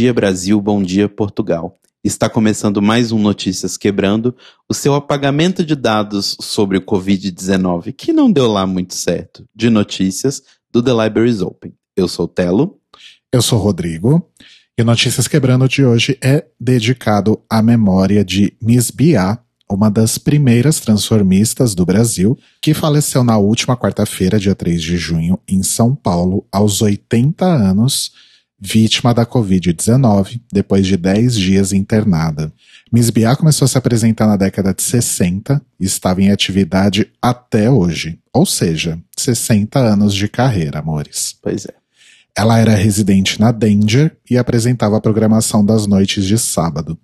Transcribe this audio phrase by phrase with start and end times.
[0.00, 0.58] Dia, Brasil.
[0.62, 1.78] Bom dia, Portugal.
[2.02, 4.34] Está começando mais um Notícias Quebrando,
[4.66, 9.68] o seu apagamento de dados sobre o Covid-19, que não deu lá muito certo, de
[9.68, 11.74] notícias do The Libraries Open.
[11.94, 12.78] Eu sou Telo.
[13.30, 14.26] Eu sou Rodrigo.
[14.78, 19.38] E o Notícias Quebrando de hoje é dedicado à memória de Miss Bia,
[19.70, 25.38] uma das primeiras transformistas do Brasil, que faleceu na última quarta-feira, dia 3 de junho,
[25.46, 28.29] em São Paulo, aos 80 anos,
[28.60, 32.52] vítima da Covid-19, depois de 10 dias internada.
[32.92, 37.70] Miss Bia começou a se apresentar na década de 60 e estava em atividade até
[37.70, 41.36] hoje, ou seja, 60 anos de carreira, amores.
[41.40, 41.80] Pois é.
[42.36, 46.98] Ela era residente na Danger e apresentava a programação das noites de sábado.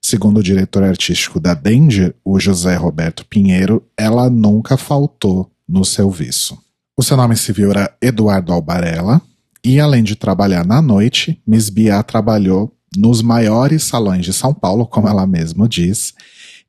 [0.00, 6.58] Segundo o diretor artístico da Danger, o José Roberto Pinheiro, ela nunca faltou no serviço.
[6.96, 9.22] O seu nome civil era Eduardo Albarella,
[9.64, 14.86] e além de trabalhar na noite, Miss Bia trabalhou nos maiores salões de São Paulo,
[14.86, 16.14] como ela mesma diz,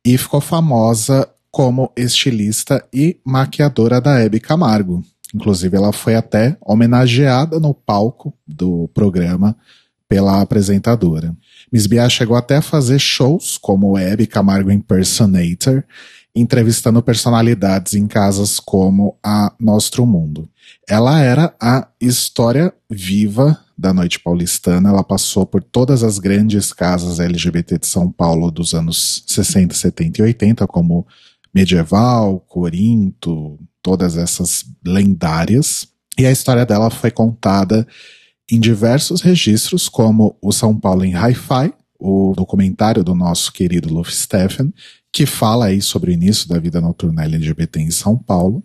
[0.06, 7.59] e ficou famosa como estilista e maquiadora da Hebe Camargo, Inclusive, ela foi até homenageada
[7.59, 9.55] no palco do programa
[10.08, 11.36] pela apresentadora.
[11.72, 15.83] Miss Bia chegou até a fazer shows como Abby Camargo Impersonator,
[16.35, 20.49] entrevistando personalidades em casas como a Nostro Mundo.
[20.87, 24.89] Ela era a história viva da noite paulistana.
[24.89, 30.21] Ela passou por todas as grandes casas LGBT de São Paulo dos anos 60, 70
[30.21, 31.05] e 80, como
[31.53, 35.87] Medieval, Corinto, todas essas lendárias.
[36.17, 37.87] E a história dela foi contada
[38.49, 44.14] em diversos registros, como o São Paulo em Hi-Fi, o documentário do nosso querido Luffy
[44.14, 44.73] Stephen,
[45.11, 48.64] que fala aí sobre o início da vida noturna LGBT em São Paulo.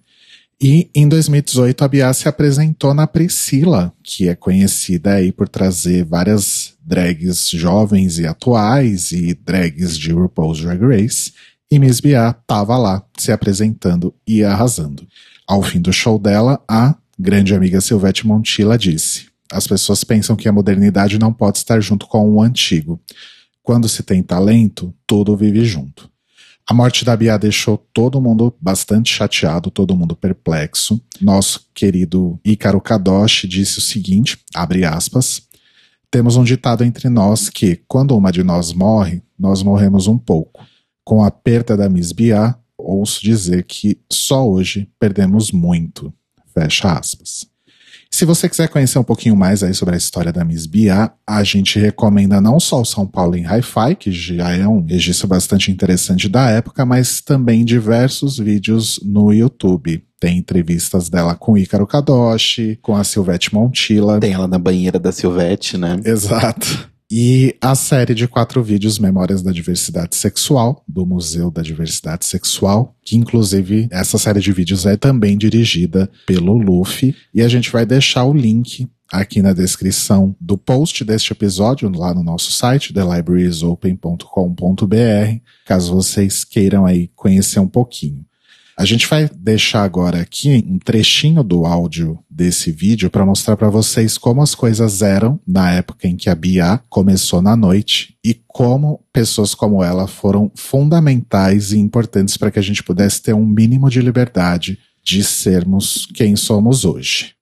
[0.60, 6.04] E em 2018 a Bia se apresentou na Priscila, que é conhecida aí por trazer
[6.04, 11.32] várias drags jovens e atuais e drags de RuPaul's Drag Race.
[11.70, 15.06] E Miss Bia estava lá, se apresentando e arrasando.
[15.46, 20.48] Ao fim do show dela, a grande amiga Silvete Montilla disse: As pessoas pensam que
[20.48, 23.00] a modernidade não pode estar junto com o antigo.
[23.62, 26.08] Quando se tem talento, tudo vive junto.
[26.68, 31.00] A morte da Bia deixou todo mundo bastante chateado, todo mundo perplexo.
[31.20, 35.42] Nosso querido Ícaro Kadoshi disse o seguinte, abre aspas,
[36.10, 40.66] temos um ditado entre nós que, quando uma de nós morre, nós morremos um pouco.
[41.04, 46.12] Com a perda da Miss Bia, ouço dizer que só hoje perdemos muito.
[46.52, 47.46] Fecha aspas.
[48.16, 51.44] Se você quiser conhecer um pouquinho mais aí sobre a história da Miss Bia, a
[51.44, 55.70] gente recomenda não só o São Paulo em Hi-Fi, que já é um registro bastante
[55.70, 60.02] interessante da época, mas também diversos vídeos no YouTube.
[60.18, 64.18] Tem entrevistas dela com Ícaro Kadoshi, com a Silvete Montilla.
[64.18, 66.00] Tem ela na banheira da Silvete, né?
[66.02, 72.26] Exato e a série de quatro vídeos Memórias da Diversidade Sexual, do Museu da Diversidade
[72.26, 77.70] Sexual, que inclusive essa série de vídeos é também dirigida pelo Luffy, e a gente
[77.70, 82.92] vai deixar o link aqui na descrição do post deste episódio, lá no nosso site,
[82.92, 88.25] thelibrariesopen.com.br, caso vocês queiram aí conhecer um pouquinho.
[88.78, 93.70] A gente vai deixar agora aqui um trechinho do áudio desse vídeo para mostrar para
[93.70, 98.34] vocês como as coisas eram na época em que a Bia começou na noite e
[98.46, 103.46] como pessoas como ela foram fundamentais e importantes para que a gente pudesse ter um
[103.46, 107.32] mínimo de liberdade de sermos quem somos hoje.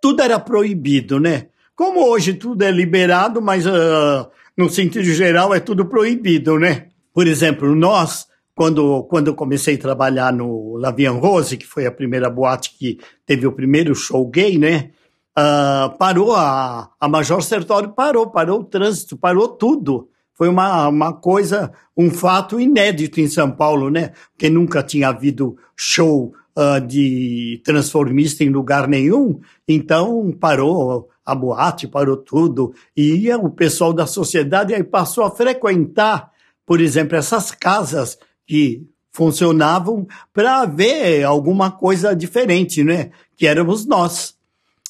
[0.00, 1.48] Tudo era proibido, né?
[1.76, 6.86] Como hoje tudo é liberado, mas uh, no sentido geral é tudo proibido, né?
[7.12, 11.92] Por exemplo, nós quando, quando eu comecei a trabalhar no Lavian Rose, que foi a
[11.92, 14.90] primeira boate que teve o primeiro show gay, né?
[15.36, 20.08] Uh, parou a, a Major Sertório, parou, parou o trânsito, parou tudo.
[20.32, 24.12] Foi uma, uma coisa, um fato inédito em São Paulo, né?
[24.32, 29.40] Porque nunca tinha havido show uh, de transformista em lugar nenhum.
[29.66, 32.72] Então parou a boate, parou tudo.
[32.96, 36.30] E ia o pessoal da sociedade aí passou a frequentar,
[36.64, 43.10] por exemplo, essas casas que funcionavam para ver alguma coisa diferente, né?
[43.36, 44.34] Que éramos nós.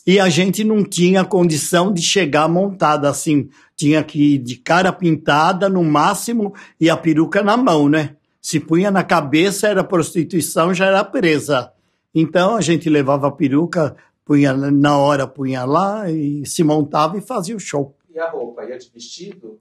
[0.07, 3.49] E a gente não tinha condição de chegar montada assim.
[3.77, 8.17] Tinha que ir de cara pintada no máximo e a peruca na mão, né?
[8.41, 11.73] Se punha na cabeça, era prostituição, já era presa.
[12.15, 17.23] Então a gente levava a peruca, punha na hora, punha lá e se montava e
[17.23, 17.97] fazia o show.
[18.15, 18.65] E a roupa?
[18.65, 19.59] Ia de vestido?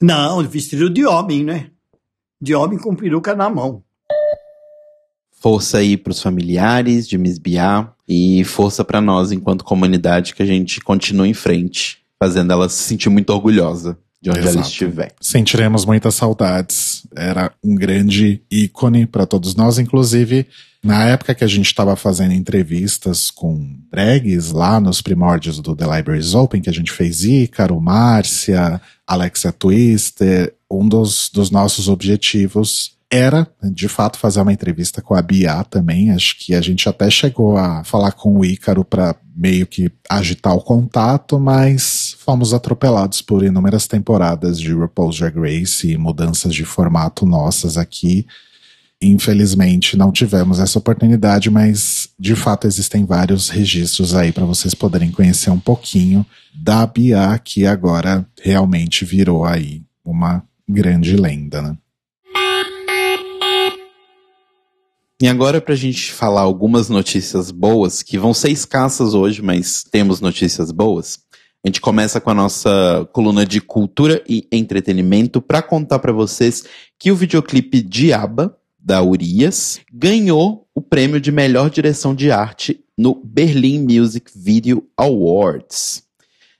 [0.00, 1.70] Não, vestido de homem, né?
[2.44, 3.82] De homem com peruca na mão.
[5.32, 10.42] Força aí para os familiares de Miss Bia e força para nós enquanto comunidade que
[10.42, 12.04] a gente continue em frente.
[12.16, 14.56] fazendo ela se sentir muito orgulhosa de onde Exato.
[14.56, 15.12] ela estiver.
[15.20, 17.06] Sentiremos muitas saudades.
[17.14, 20.46] Era um grande ícone para todos nós, inclusive
[20.82, 25.84] na época que a gente estava fazendo entrevistas com drags lá nos primórdios do The
[25.84, 32.93] Libraries Open, que a gente fez Ícaro, Márcia, Alexia Twister, um dos, dos nossos objetivos
[33.10, 36.10] era, de fato, fazer uma entrevista com a Bia também.
[36.10, 40.54] Acho que a gente até chegou a falar com o Ícaro para meio que agitar
[40.54, 46.64] o contato, mas fomos atropelados por inúmeras temporadas de RuPaul's Drag Race e mudanças de
[46.64, 48.26] formato nossas aqui.
[49.02, 55.10] Infelizmente não tivemos essa oportunidade, mas de fato existem vários registros aí para vocês poderem
[55.10, 56.24] conhecer um pouquinho
[56.54, 61.76] da Bia, que agora realmente virou aí uma grande lenda, né?
[65.22, 70.20] E agora, pra gente falar algumas notícias boas, que vão ser escassas hoje, mas temos
[70.20, 71.20] notícias boas.
[71.64, 76.64] A gente começa com a nossa coluna de cultura e entretenimento para contar para vocês
[76.98, 83.14] que o videoclipe Diaba, da Urias, ganhou o prêmio de melhor direção de arte no
[83.24, 86.02] Berlin Music Video Awards.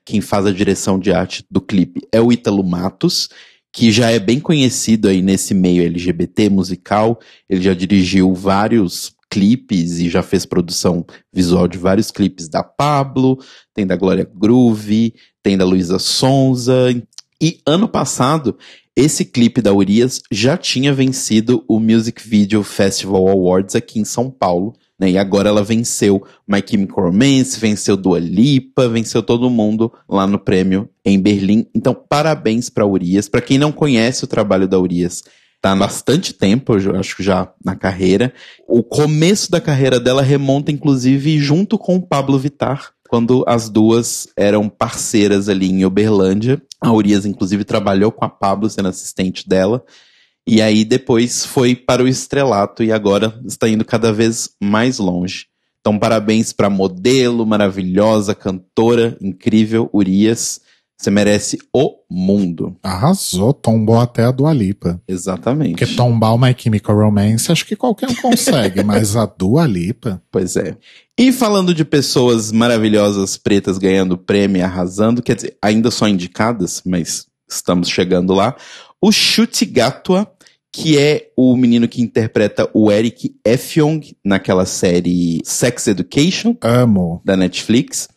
[0.06, 3.28] Quem faz a direção de arte do clipe é o Ítalo Matos,
[3.74, 7.18] que já é bem conhecido aí nesse meio LGBT musical.
[7.50, 13.36] Ele já dirigiu vários clipes e já fez produção visual de vários clipes da Pablo,
[13.74, 15.12] tem da Glória Groove,
[15.42, 16.94] tem da Luísa Sonza.
[17.42, 18.56] E ano passado,
[18.94, 24.30] esse clipe da Urias já tinha vencido o Music Video Festival Awards aqui em São
[24.30, 24.72] Paulo.
[24.99, 25.12] Né?
[25.12, 30.38] E agora ela venceu My Chemical Romance, venceu Dua Lipa, venceu todo mundo lá no
[30.38, 31.67] prêmio em Berlim.
[31.75, 33.29] Então, parabéns para Urias.
[33.29, 35.25] Para quem não conhece o trabalho da Urias,
[35.61, 38.32] tá há bastante tempo, eu acho que já na carreira.
[38.69, 44.29] O começo da carreira dela remonta, inclusive, junto com o Pablo Vittar, quando as duas
[44.37, 46.61] eram parceiras ali em Uberlândia.
[46.81, 49.82] A Urias, inclusive, trabalhou com a Pablo, sendo assistente dela.
[50.46, 55.46] E aí depois foi para o estrelato e agora está indo cada vez mais longe.
[55.81, 60.61] Então, parabéns para modelo maravilhosa, cantora incrível, Urias.
[60.96, 62.76] Você merece o mundo.
[62.82, 64.99] Arrasou, tombou até a Dua Lipa.
[65.06, 65.76] Exatamente.
[65.76, 70.23] Porque tombar o My Chemical Romance, acho que qualquer um consegue, mas a Dua Lipa...
[70.31, 70.76] Pois é.
[71.19, 76.81] E falando de pessoas maravilhosas pretas ganhando prêmio e arrasando, quer dizer, ainda só indicadas,
[76.87, 78.56] mas estamos chegando lá.
[79.02, 80.25] O Chute Gatua,
[80.74, 87.22] que é o menino que interpreta o Eric Effiong naquela série Sex Education Amo.
[87.24, 88.08] da Netflix.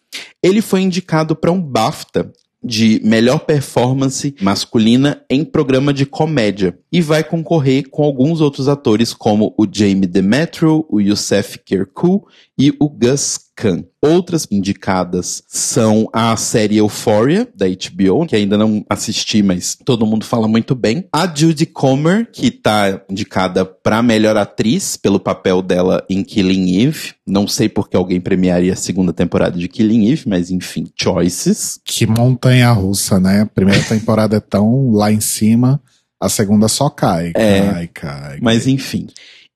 [0.41, 2.33] Ele foi indicado para um BAFTA
[2.63, 9.13] de melhor performance masculina em programa de comédia e vai concorrer com alguns outros atores
[9.13, 13.81] como o Jamie Demetrio, o Youssef Kirkou e o Gus Kahn.
[13.99, 20.23] Outras indicadas são a série Euphoria da HBO, que ainda não assisti, mas todo mundo
[20.23, 21.05] fala muito bem.
[21.11, 27.13] A Judy Comer, que tá indicada para melhor atriz pelo papel dela em Killing Eve.
[27.25, 31.79] Não sei por que alguém premiaria a segunda temporada de Killing Eve, mas enfim, choices.
[31.83, 33.41] Que montanha russa, né?
[33.41, 35.81] A primeira temporada é tão lá em cima,
[36.21, 37.61] a segunda só cai, É.
[37.61, 38.37] cai, cai.
[38.41, 39.07] Mas enfim.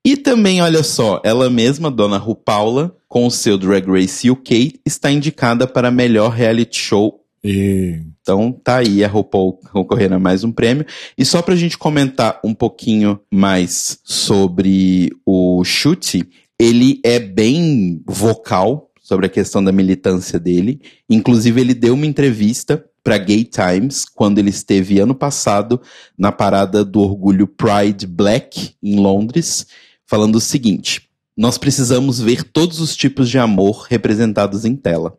[0.04, 4.80] E também, olha só, ela mesma, Dona Ru Paula, com o seu Drag Race UK,
[4.84, 7.20] está indicada para melhor reality show.
[7.44, 10.86] E Então tá aí a RuPaul concorrendo a mais um prêmio.
[11.18, 16.28] E só pra gente comentar um pouquinho mais sobre o chute,
[16.58, 20.80] ele é bem vocal sobre a questão da militância dele.
[21.10, 25.80] Inclusive, ele deu uma entrevista para Gay Times quando ele esteve ano passado
[26.16, 29.66] na parada do orgulho Pride Black em Londres,
[30.12, 35.16] falando o seguinte: nós precisamos ver todos os tipos de amor representados em tela.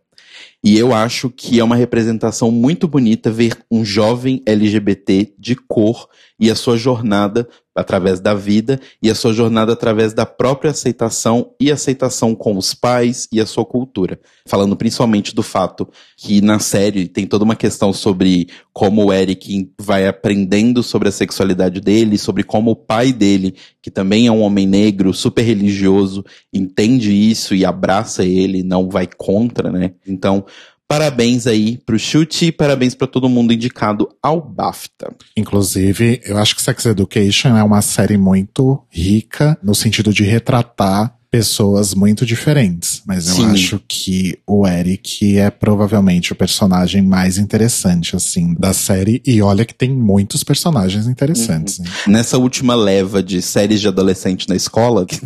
[0.64, 6.08] E eu acho que é uma representação muito bonita ver um jovem LGBT de cor
[6.44, 11.52] e a sua jornada através da vida e a sua jornada através da própria aceitação
[11.58, 14.20] e aceitação com os pais e a sua cultura.
[14.46, 19.72] Falando principalmente do fato que na série tem toda uma questão sobre como o Eric
[19.80, 24.42] vai aprendendo sobre a sexualidade dele, sobre como o pai dele, que também é um
[24.42, 29.94] homem negro, super religioso, entende isso e abraça ele, não vai contra, né?
[30.06, 30.46] Então,
[30.88, 35.16] Parabéns aí pro chute e parabéns para todo mundo indicado ao BAFTA.
[35.36, 41.16] Inclusive, eu acho que Sex Education é uma série muito rica no sentido de retratar
[41.34, 43.02] pessoas muito diferentes.
[43.08, 43.46] Mas eu Sim.
[43.48, 49.20] acho que o Eric é provavelmente o personagem mais interessante, assim, da série.
[49.26, 51.80] E olha que tem muitos personagens interessantes.
[51.80, 51.88] hein?
[52.08, 55.18] Nessa última leva de séries de adolescente na escola, que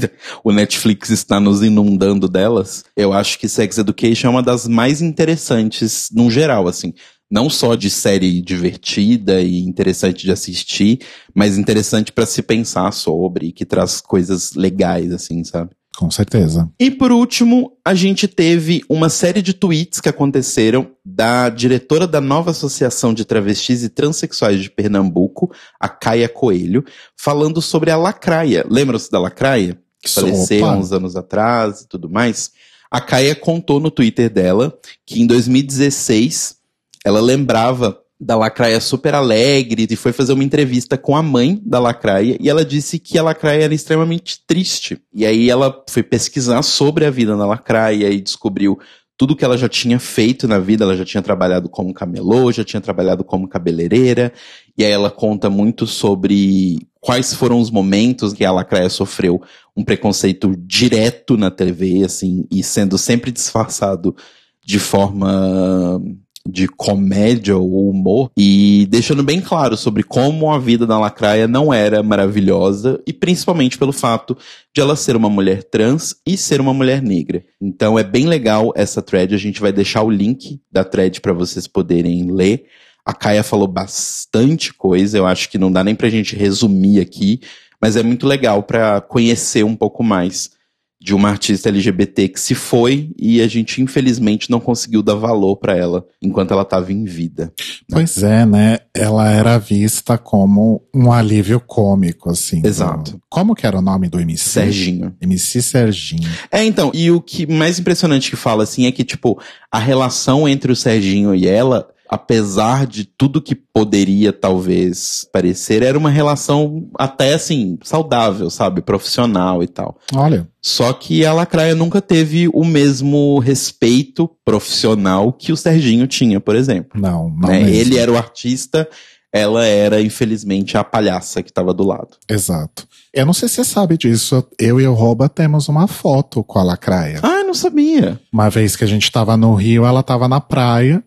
[0.45, 5.01] o Netflix está nos inundando delas, eu acho que Sex Education é uma das mais
[5.01, 6.93] interessantes num geral, assim.
[7.29, 10.99] não só de série divertida e interessante de assistir,
[11.35, 15.71] mas interessante para se pensar sobre, que traz coisas legais, assim, sabe?
[15.97, 16.69] Com certeza.
[16.79, 22.21] E por último, a gente teve uma série de tweets que aconteceram da diretora da
[22.21, 26.85] nova Associação de Travestis e Transsexuais de Pernambuco, a Caia Coelho,
[27.17, 28.63] falando sobre a lacraia.
[28.69, 29.75] Lembram-se da lacraia?
[29.99, 30.75] Que faleceu Opa.
[30.75, 32.51] uns anos atrás e tudo mais.
[32.91, 36.57] A Caia contou no Twitter dela que em 2016
[37.03, 41.79] ela lembrava da Lacraia super alegre e foi fazer uma entrevista com a mãe da
[41.79, 44.99] Lacraia e ela disse que a Lacraia era extremamente triste.
[45.13, 48.79] E aí ela foi pesquisar sobre a vida da Lacraia e descobriu
[49.17, 52.63] tudo que ela já tinha feito na vida, ela já tinha trabalhado como camelô, já
[52.63, 54.31] tinha trabalhado como cabeleireira,
[54.77, 59.41] e aí ela conta muito sobre quais foram os momentos que a Lacraia sofreu
[59.75, 64.15] um preconceito direto na TV, assim, e sendo sempre disfarçado
[64.63, 65.99] de forma
[66.47, 71.73] de comédia ou humor e deixando bem claro sobre como a vida da Lacraia não
[71.73, 74.37] era maravilhosa e principalmente pelo fato
[74.73, 77.43] de ela ser uma mulher trans e ser uma mulher negra.
[77.61, 81.33] Então é bem legal essa thread, a gente vai deixar o link da thread para
[81.33, 82.65] vocês poderem ler.
[83.05, 87.39] A Kaia falou bastante coisa, eu acho que não dá nem pra gente resumir aqui,
[87.81, 90.56] mas é muito legal para conhecer um pouco mais
[90.99, 95.55] de uma artista LGBT que se foi e a gente infelizmente não conseguiu dar valor
[95.57, 97.53] para ela enquanto ela estava em vida.
[97.89, 97.91] Né?
[97.91, 98.79] Pois é, né?
[98.93, 102.61] Ela era vista como um alívio cômico, assim.
[102.65, 103.21] Exato.
[103.29, 104.49] Como que era o nome do MC?
[104.49, 105.15] Serginho.
[105.21, 106.29] MC Serginho.
[106.51, 109.39] É, então, e o que mais impressionante que fala assim é que tipo
[109.71, 115.97] a relação entre o Serginho e ela apesar de tudo que poderia talvez parecer, era
[115.97, 118.81] uma relação até assim, saudável, sabe?
[118.81, 119.97] Profissional e tal.
[120.15, 120.47] Olha.
[120.61, 126.55] Só que a Lacraia nunca teve o mesmo respeito profissional que o Serginho tinha, por
[126.55, 126.99] exemplo.
[126.99, 127.49] Não, não.
[127.49, 127.69] Né?
[127.71, 128.87] Ele era o artista,
[129.31, 132.17] ela era, infelizmente, a palhaça que estava do lado.
[132.29, 132.87] Exato.
[133.13, 134.45] Eu não sei se você sabe disso.
[134.59, 137.19] Eu e o Roba temos uma foto com a Lacraia.
[137.23, 138.19] Ah, eu não sabia.
[138.31, 141.03] Uma vez que a gente tava no Rio, ela tava na praia.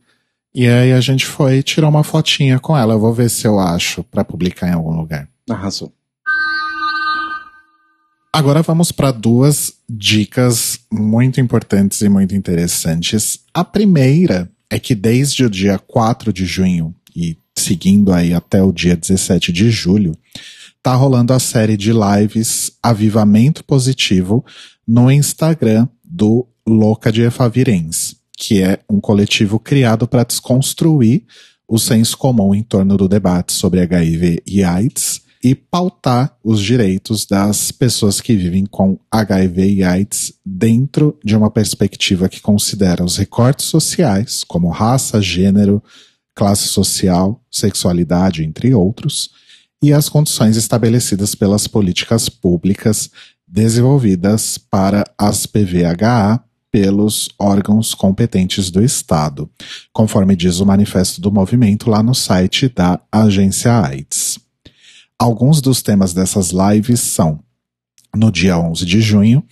[0.55, 2.95] E aí a gente foi tirar uma fotinha com ela.
[2.95, 5.29] Eu vou ver se eu acho para publicar em algum lugar.
[5.49, 5.93] Arrasou.
[8.33, 13.41] Agora vamos para duas dicas muito importantes e muito interessantes.
[13.53, 18.73] A primeira é que desde o dia 4 de junho e seguindo aí até o
[18.73, 20.17] dia 17 de julho,
[20.83, 24.45] tá rolando a série de lives Avivamento Positivo
[24.87, 31.25] no Instagram do Louca de Efavirens que é um coletivo criado para desconstruir
[31.69, 37.27] o senso comum em torno do debate sobre HIV e AIDS e pautar os direitos
[37.27, 43.19] das pessoas que vivem com HIV e AIDS dentro de uma perspectiva que considera os
[43.19, 45.83] recortes sociais, como raça, gênero,
[46.35, 49.31] classe social, sexualidade, entre outros,
[49.83, 53.11] e as condições estabelecidas pelas políticas públicas
[53.47, 59.51] desenvolvidas para as PVHA pelos órgãos competentes do Estado,
[59.93, 64.39] conforme diz o manifesto do movimento lá no site da Agência AIDS.
[65.19, 67.41] Alguns dos temas dessas lives são:
[68.15, 69.45] no dia 11 de junho,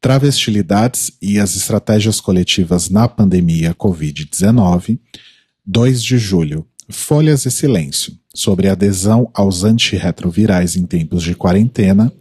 [0.00, 4.98] travestilidades e as estratégias coletivas na pandemia Covid-19.
[5.64, 12.12] 2 de julho, Folhas e Silêncio, sobre adesão aos antirretrovirais em tempos de quarentena.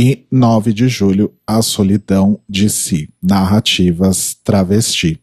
[0.00, 5.20] E 9 de julho, A Solidão de Si, Narrativas Travesti.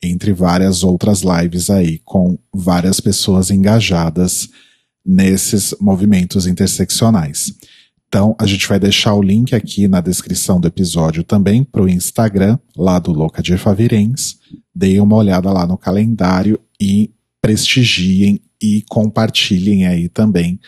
[0.00, 4.48] Entre várias outras lives aí, com várias pessoas engajadas
[5.04, 7.52] nesses movimentos interseccionais.
[8.06, 11.88] Então, a gente vai deixar o link aqui na descrição do episódio também para o
[11.88, 14.38] Instagram, lá do Louca de Favirens.
[14.72, 17.10] Deem uma olhada lá no calendário e
[17.42, 20.60] prestigiem e compartilhem aí também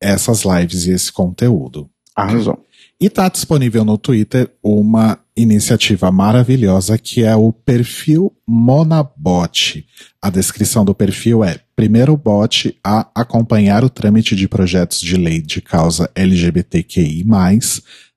[0.00, 1.90] essas lives e esse conteúdo.
[2.14, 2.64] Arrasou.
[3.00, 9.84] E está disponível no Twitter uma iniciativa maravilhosa que é o perfil Monabot.
[10.22, 15.42] A descrição do perfil é: primeiro bot a acompanhar o trâmite de projetos de lei
[15.42, 17.24] de causa LGBTQI,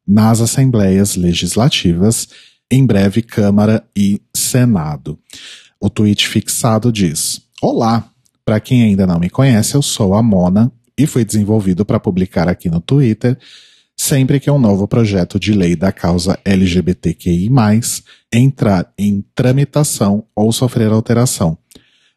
[0.08, 2.30] nas assembleias legislativas,
[2.72, 5.20] em breve Câmara e Senado.
[5.82, 8.10] O tweet fixado diz: Olá!
[8.46, 12.48] Para quem ainda não me conhece, eu sou a Mona e fui desenvolvido para publicar
[12.48, 13.38] aqui no Twitter
[14.00, 17.50] sempre que um novo projeto de lei da causa LGBTQI,
[18.32, 21.58] entrar em tramitação ou sofrer alteração.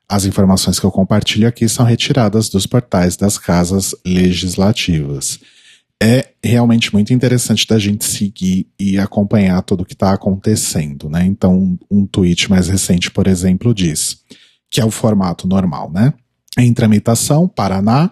[0.09, 5.39] As informações que eu compartilho aqui são retiradas dos portais das casas legislativas.
[6.03, 11.25] É realmente muito interessante da gente seguir e acompanhar tudo o que está acontecendo, né?
[11.25, 14.21] Então, um tweet mais recente, por exemplo, diz
[14.71, 16.13] que é o formato normal, né?
[16.59, 18.11] Em tramitação, Paraná,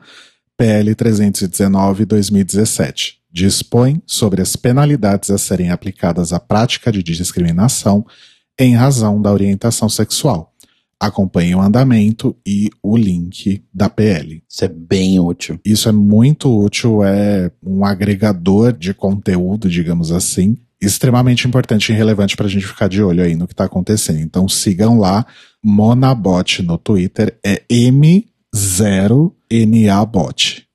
[0.57, 3.18] PL 319-2017.
[3.31, 8.05] Dispõe sobre as penalidades a serem aplicadas à prática de discriminação
[8.59, 10.53] em razão da orientação sexual.
[11.01, 14.43] Acompanhe o andamento e o link da PL.
[14.49, 15.61] Isso é bem útil.
[15.65, 22.37] Isso é muito útil, é um agregador de conteúdo, digamos assim, extremamente importante e relevante
[22.37, 24.19] para a gente ficar de olho aí no que está acontecendo.
[24.21, 25.25] Então sigam lá,
[25.63, 30.68] Monabot no Twitter, é M0NABot.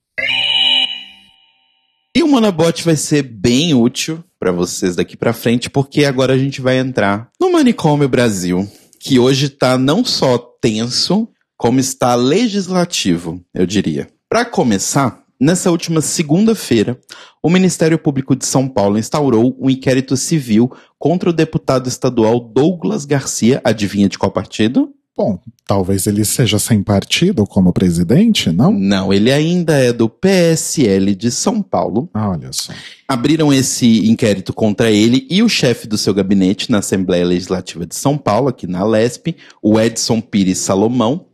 [2.15, 6.37] E o Monabot vai ser bem útil para vocês daqui para frente, porque agora a
[6.37, 11.27] gente vai entrar no Manicômio Brasil que hoje está não só tenso,
[11.57, 14.07] como está legislativo, eu diria.
[14.29, 16.99] Para começar, nessa última segunda-feira,
[17.41, 23.05] o Ministério Público de São Paulo instaurou um inquérito civil contra o deputado estadual Douglas
[23.05, 24.93] Garcia, adivinha de qual partido?
[25.15, 28.71] Bom, talvez ele seja sem partido como presidente, não?
[28.71, 32.09] Não, ele ainda é do PSL de São Paulo.
[32.11, 32.73] Ah, olha só.
[33.07, 37.95] Abriram esse inquérito contra ele e o chefe do seu gabinete na Assembleia Legislativa de
[37.95, 41.27] São Paulo, aqui na Lesp, o Edson Pires Salomão,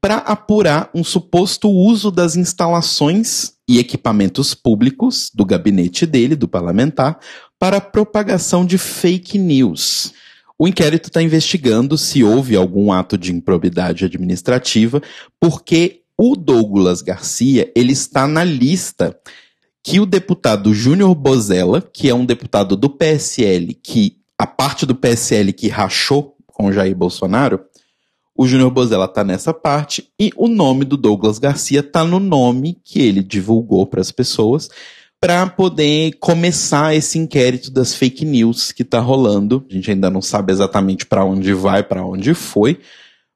[0.00, 7.18] para apurar um suposto uso das instalações e equipamentos públicos do gabinete dele, do parlamentar,
[7.58, 10.12] para propagação de fake news.
[10.58, 15.02] O inquérito está investigando se houve algum ato de improbidade administrativa,
[15.40, 19.18] porque o Douglas Garcia ele está na lista
[19.82, 24.94] que o deputado Júnior Bozella, que é um deputado do PSL, que a parte do
[24.94, 27.60] PSL que rachou com Jair Bolsonaro,
[28.36, 32.80] o Júnior Bozella está nessa parte e o nome do Douglas Garcia está no nome
[32.84, 34.68] que ele divulgou para as pessoas
[35.24, 39.64] para poder começar esse inquérito das fake news que está rolando.
[39.70, 42.78] A gente ainda não sabe exatamente para onde vai, para onde foi,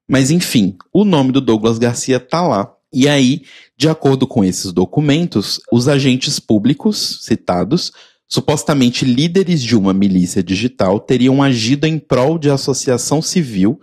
[0.07, 2.71] mas enfim, o nome do Douglas Garcia tá lá.
[2.93, 3.41] E aí,
[3.75, 7.91] de acordo com esses documentos, os agentes públicos citados,
[8.29, 13.81] supostamente líderes de uma milícia digital, teriam agido em prol de associação civil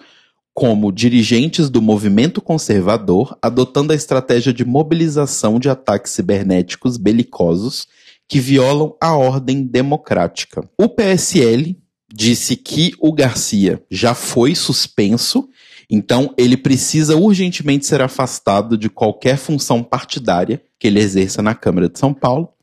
[0.56, 7.88] como dirigentes do movimento conservador, adotando a estratégia de mobilização de ataques cibernéticos belicosos
[8.26, 10.64] que violam a ordem democrática.
[10.80, 11.78] O PSL
[12.12, 15.50] disse que o Garcia já foi suspenso,
[15.92, 21.90] então ele precisa urgentemente ser afastado de qualquer função partidária que ele exerça na Câmara
[21.90, 22.55] de São Paulo.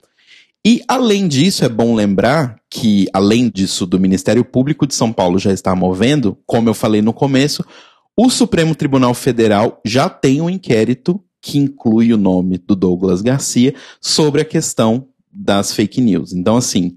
[0.64, 5.38] E, além disso, é bom lembrar que, além disso, do Ministério Público de São Paulo
[5.38, 7.64] já está movendo, como eu falei no começo,
[8.16, 13.74] o Supremo Tribunal Federal já tem um inquérito que inclui o nome do Douglas Garcia
[14.00, 16.32] sobre a questão das fake news.
[16.32, 16.96] Então, assim,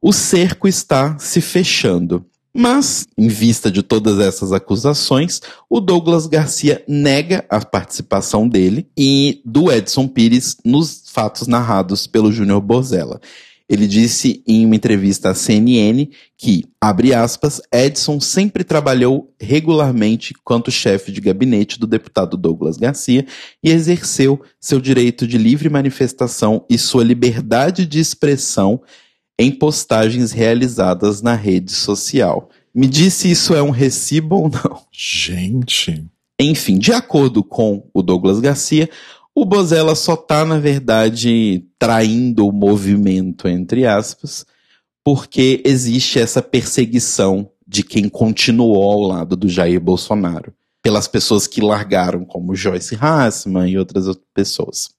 [0.00, 2.24] o cerco está se fechando.
[2.54, 9.40] Mas, em vista de todas essas acusações, o Douglas Garcia nega a participação dele e
[9.44, 13.20] do Edson Pires nos fatos narrados pelo Júnior Bozella.
[13.72, 20.70] Ele disse em uma entrevista à CNN que, abre aspas, Edson sempre trabalhou regularmente quanto
[20.70, 23.24] chefe de gabinete do deputado Douglas Garcia
[23.64, 28.82] e exerceu seu direito de livre manifestação e sua liberdade de expressão
[29.38, 32.48] em postagens realizadas na rede social.
[32.74, 34.82] Me disse isso é um recibo ou não?
[34.92, 36.04] Gente.
[36.40, 38.88] Enfim, de acordo com o Douglas Garcia,
[39.34, 44.44] o Bozella só tá, na verdade, traindo o movimento, entre aspas,
[45.04, 51.60] porque existe essa perseguição de quem continuou ao lado do Jair Bolsonaro, pelas pessoas que
[51.60, 54.90] largaram, como Joyce Hassman e outras pessoas.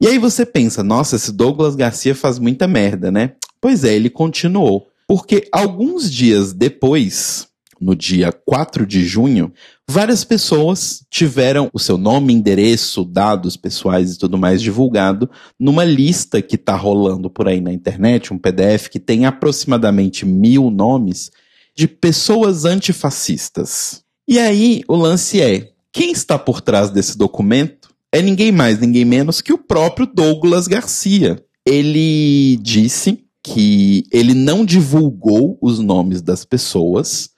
[0.00, 3.32] E aí você pensa, nossa, esse Douglas Garcia faz muita merda, né?
[3.64, 4.88] Pois é, ele continuou.
[5.08, 7.48] Porque alguns dias depois,
[7.80, 9.50] no dia 4 de junho,
[9.88, 16.42] várias pessoas tiveram o seu nome, endereço, dados pessoais e tudo mais divulgado numa lista
[16.42, 21.30] que está rolando por aí na internet, um PDF que tem aproximadamente mil nomes
[21.74, 24.02] de pessoas antifascistas.
[24.28, 29.06] E aí o lance é: quem está por trás desse documento é ninguém mais, ninguém
[29.06, 31.42] menos que o próprio Douglas Garcia.
[31.66, 37.28] Ele disse que ele não divulgou os nomes das pessoas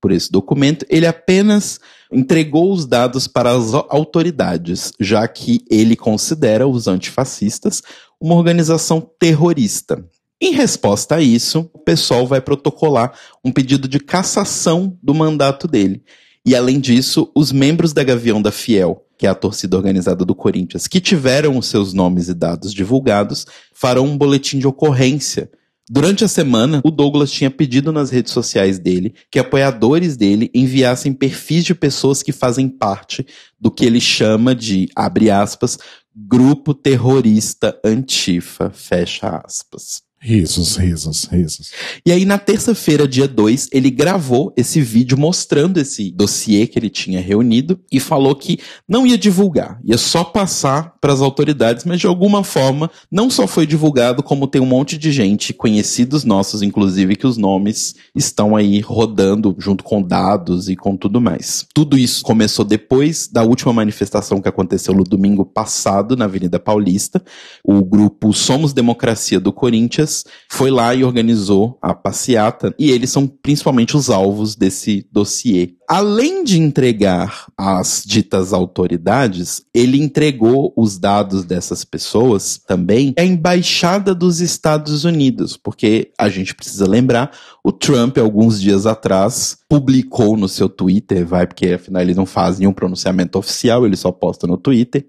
[0.00, 1.80] por esse documento, ele apenas
[2.12, 7.82] entregou os dados para as autoridades, já que ele considera os antifascistas
[8.20, 10.04] uma organização terrorista.
[10.40, 13.12] Em resposta a isso, o pessoal vai protocolar
[13.44, 16.02] um pedido de cassação do mandato dele.
[16.44, 20.34] E além disso, os membros da Gavião da Fiel, que é a torcida organizada do
[20.34, 25.50] Corinthians, que tiveram os seus nomes e dados divulgados, farão um boletim de ocorrência
[25.88, 31.12] Durante a semana, o Douglas tinha pedido nas redes sociais dele que apoiadores dele enviassem
[31.12, 33.24] perfis de pessoas que fazem parte
[33.58, 35.78] do que ele chama de, abre aspas,
[36.12, 40.05] grupo terrorista Antifa, fecha aspas.
[40.28, 41.70] Risos, risos, risos.
[42.04, 46.90] E aí, na terça-feira, dia 2, ele gravou esse vídeo mostrando esse dossiê que ele
[46.90, 48.58] tinha reunido e falou que
[48.88, 53.46] não ia divulgar, ia só passar para as autoridades, mas de alguma forma não só
[53.46, 58.56] foi divulgado, como tem um monte de gente, conhecidos nossos, inclusive, que os nomes estão
[58.56, 61.64] aí rodando junto com dados e com tudo mais.
[61.72, 67.22] Tudo isso começou depois da última manifestação que aconteceu no domingo passado na Avenida Paulista.
[67.62, 70.15] O grupo Somos Democracia do Corinthians
[70.50, 75.74] foi lá e organizou a passeata, e eles são principalmente os alvos desse dossiê.
[75.88, 84.14] Além de entregar às ditas autoridades, ele entregou os dados dessas pessoas também à Embaixada
[84.14, 87.30] dos Estados Unidos, porque a gente precisa lembrar,
[87.64, 92.58] o Trump, alguns dias atrás, publicou no seu Twitter, vai, porque afinal ele não faz
[92.58, 95.06] nenhum pronunciamento oficial, ele só posta no Twitter,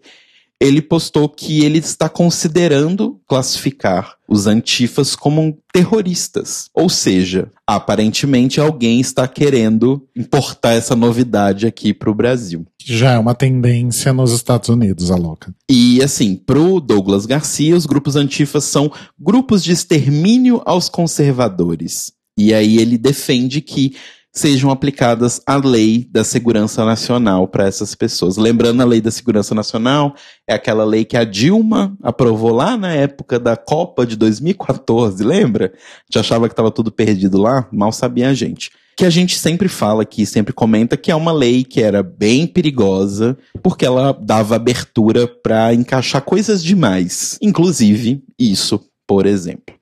[0.60, 6.70] ele postou que ele está considerando classificar os antifas como terroristas.
[6.74, 12.66] Ou seja, aparentemente alguém está querendo importar essa novidade aqui para o Brasil.
[12.84, 15.54] Já é uma tendência nos Estados Unidos, a louca.
[15.70, 22.12] E assim, pro Douglas Garcia, os grupos antifas são grupos de extermínio aos conservadores.
[22.38, 23.96] E aí ele defende que
[24.38, 28.38] sejam aplicadas a lei da segurança nacional para essas pessoas.
[28.38, 30.16] Lembrando, a lei da segurança nacional
[30.48, 35.74] é aquela lei que a Dilma aprovou lá na época da Copa de 2014, lembra?
[35.76, 38.72] A gente achava que estava tudo perdido lá, mal sabia a gente.
[38.96, 42.48] Que a gente sempre fala aqui, sempre comenta que é uma lei que era bem
[42.48, 49.78] perigosa, porque ela dava abertura para encaixar coisas demais, inclusive isso, por exemplo.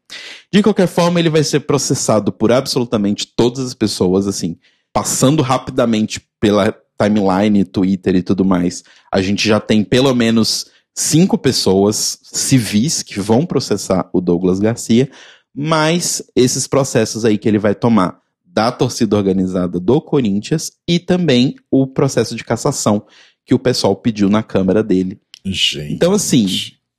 [0.55, 4.55] De qualquer forma, ele vai ser processado por absolutamente todas as pessoas, assim,
[4.93, 8.81] passando rapidamente pela timeline, Twitter e tudo mais.
[9.13, 15.11] A gente já tem pelo menos cinco pessoas civis que vão processar o Douglas Garcia,
[15.53, 21.55] mais esses processos aí que ele vai tomar da torcida organizada do Corinthians e também
[21.69, 23.05] o processo de cassação
[23.45, 25.19] que o pessoal pediu na Câmara dele.
[25.43, 25.95] Gente.
[25.95, 26.47] Então, assim,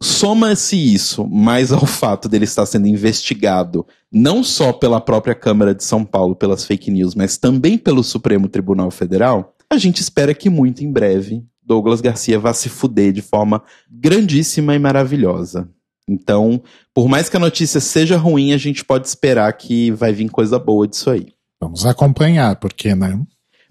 [0.01, 5.83] Soma-se isso mais ao fato dele estar sendo investigado não só pela própria Câmara de
[5.83, 10.51] São Paulo pelas fake news, mas também pelo Supremo Tribunal Federal, a gente espera que
[10.51, 15.69] muito em breve Douglas Garcia vá se fuder de forma grandíssima e maravilhosa.
[16.09, 16.63] Então,
[16.95, 20.59] por mais que a notícia seja ruim, a gente pode esperar que vai vir coisa
[20.59, 21.33] boa disso aí.
[21.61, 23.21] Vamos acompanhar, porque, né?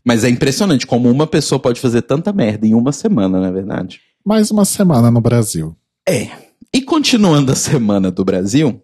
[0.04, 3.52] Mas é impressionante como uma pessoa pode fazer tanta merda em uma semana, não é
[3.52, 4.02] verdade?
[4.26, 5.76] Mais uma semana no Brasil.
[6.08, 6.30] É.
[6.74, 8.82] E continuando a semana do Brasil,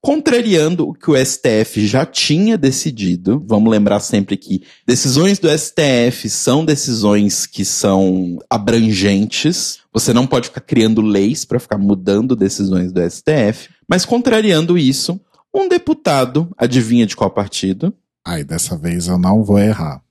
[0.00, 6.28] contrariando o que o STF já tinha decidido, vamos lembrar sempre que decisões do STF
[6.28, 12.92] são decisões que são abrangentes, você não pode ficar criando leis para ficar mudando decisões
[12.92, 15.20] do STF, mas contrariando isso,
[15.54, 17.92] um deputado, adivinha de qual partido?
[18.24, 20.02] Ai, dessa vez eu não vou errar.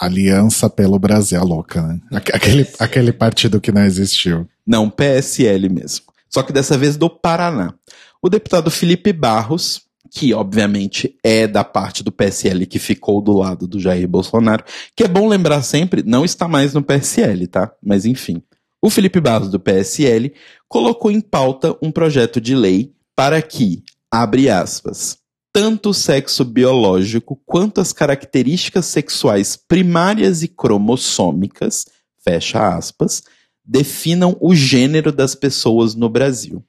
[0.00, 2.00] Aliança pelo Brasil, a louca, né?
[2.12, 4.46] Aquele, aquele partido que não existiu.
[4.66, 6.06] Não, PSL mesmo.
[6.28, 7.74] Só que dessa vez do Paraná.
[8.20, 13.66] O deputado Felipe Barros, que obviamente é da parte do PSL que ficou do lado
[13.66, 17.72] do Jair Bolsonaro, que é bom lembrar sempre, não está mais no PSL, tá?
[17.82, 18.42] Mas enfim.
[18.82, 20.32] O Felipe Barros do PSL
[20.68, 25.18] colocou em pauta um projeto de lei para que, abre aspas,
[25.52, 31.86] tanto o sexo biológico quanto as características sexuais primárias e cromossômicas,
[32.22, 33.22] fecha aspas,
[33.66, 36.64] definam o gênero das pessoas no Brasil.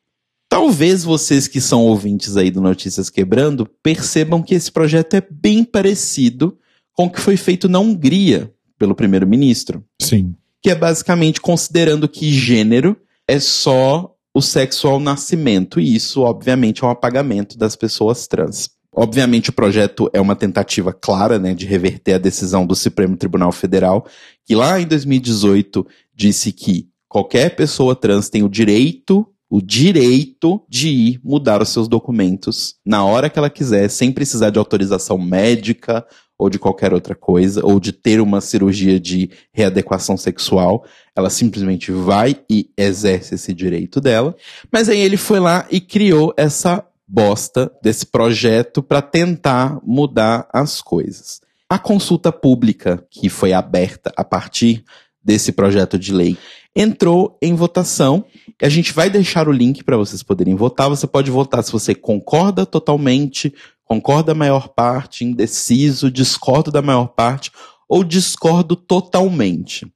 [0.49, 5.63] Talvez vocês que são ouvintes aí do Notícias Quebrando percebam que esse projeto é bem
[5.63, 6.57] parecido
[6.93, 9.83] com o que foi feito na Hungria pelo primeiro-ministro.
[10.01, 10.33] Sim.
[10.61, 16.83] Que é basicamente considerando que gênero é só o sexo ao nascimento, e isso, obviamente,
[16.83, 18.69] é um apagamento das pessoas trans.
[18.99, 23.51] Obviamente, o projeto é uma tentativa clara né, de reverter a decisão do Supremo Tribunal
[23.51, 24.07] Federal,
[24.43, 30.89] que lá em 2018 disse que qualquer pessoa trans tem o direito, o direito de
[30.89, 36.03] ir mudar os seus documentos na hora que ela quiser, sem precisar de autorização médica
[36.35, 40.83] ou de qualquer outra coisa, ou de ter uma cirurgia de readequação sexual.
[41.15, 44.35] Ela simplesmente vai e exerce esse direito dela.
[44.71, 50.81] Mas aí ele foi lá e criou essa bosta desse projeto para tentar mudar as
[50.81, 51.39] coisas.
[51.69, 54.83] A consulta pública que foi aberta a partir
[55.23, 56.37] desse projeto de lei
[56.75, 58.23] entrou em votação.
[58.61, 60.89] A gente vai deixar o link para vocês poderem votar.
[60.89, 67.07] Você pode votar se você concorda totalmente, concorda a maior parte, indeciso, discordo da maior
[67.07, 67.51] parte
[67.89, 69.87] ou discordo totalmente.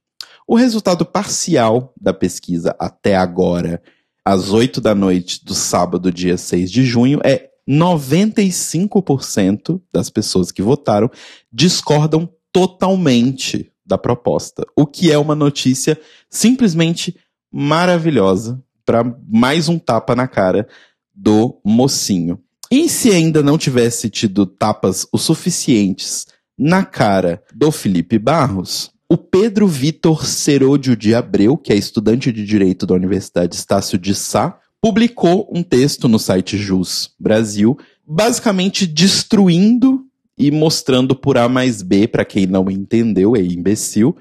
[0.46, 3.80] O resultado parcial da pesquisa até agora,
[4.24, 10.62] às 8 da noite do sábado, dia 6 de junho, é 95% das pessoas que
[10.62, 11.10] votaram
[11.52, 17.16] discordam totalmente da proposta, o que é uma notícia simplesmente
[17.50, 20.68] maravilhosa para mais um tapa na cara
[21.14, 22.38] do mocinho.
[22.70, 26.26] E se ainda não tivesse tido tapas o suficientes
[26.58, 32.46] na cara do Felipe Barros, o Pedro Vitor Seródio de Abreu, que é estudante de
[32.46, 40.06] Direito da Universidade Estácio de Sá, publicou um texto no site Jus Brasil, basicamente destruindo
[40.38, 44.16] e mostrando por A mais B, para quem não entendeu, é imbecil,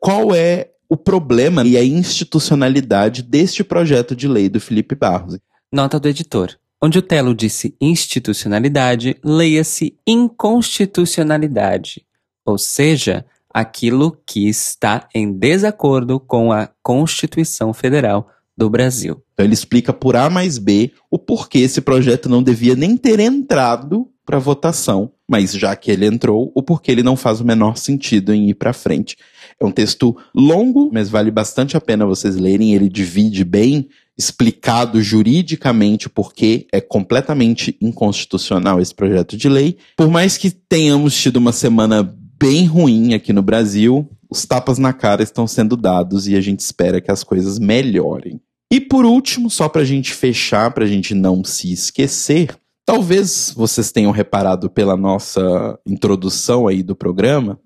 [0.00, 5.38] qual é o problema e a institucionalidade deste projeto de lei do Felipe Barros.
[5.70, 6.58] Nota do editor.
[6.82, 12.04] Onde o Telo disse institucionalidade, leia-se inconstitucionalidade,
[12.44, 19.22] ou seja, aquilo que está em desacordo com a Constituição Federal do Brasil.
[19.32, 23.18] Então ele explica por A mais B o porquê esse projeto não devia nem ter
[23.20, 27.76] entrado para votação, mas já que ele entrou, o porquê ele não faz o menor
[27.76, 29.16] sentido em ir para frente.
[29.60, 32.74] É um texto longo, mas vale bastante a pena vocês lerem.
[32.74, 39.76] Ele divide bem explicado juridicamente porque é completamente inconstitucional esse projeto de lei.
[39.96, 44.92] Por mais que tenhamos tido uma semana bem ruim aqui no Brasil, os tapas na
[44.92, 48.40] cara estão sendo dados e a gente espera que as coisas melhorem.
[48.68, 52.52] E por último, só para a gente fechar, para a gente não se esquecer,
[52.84, 57.60] talvez vocês tenham reparado pela nossa introdução aí do programa,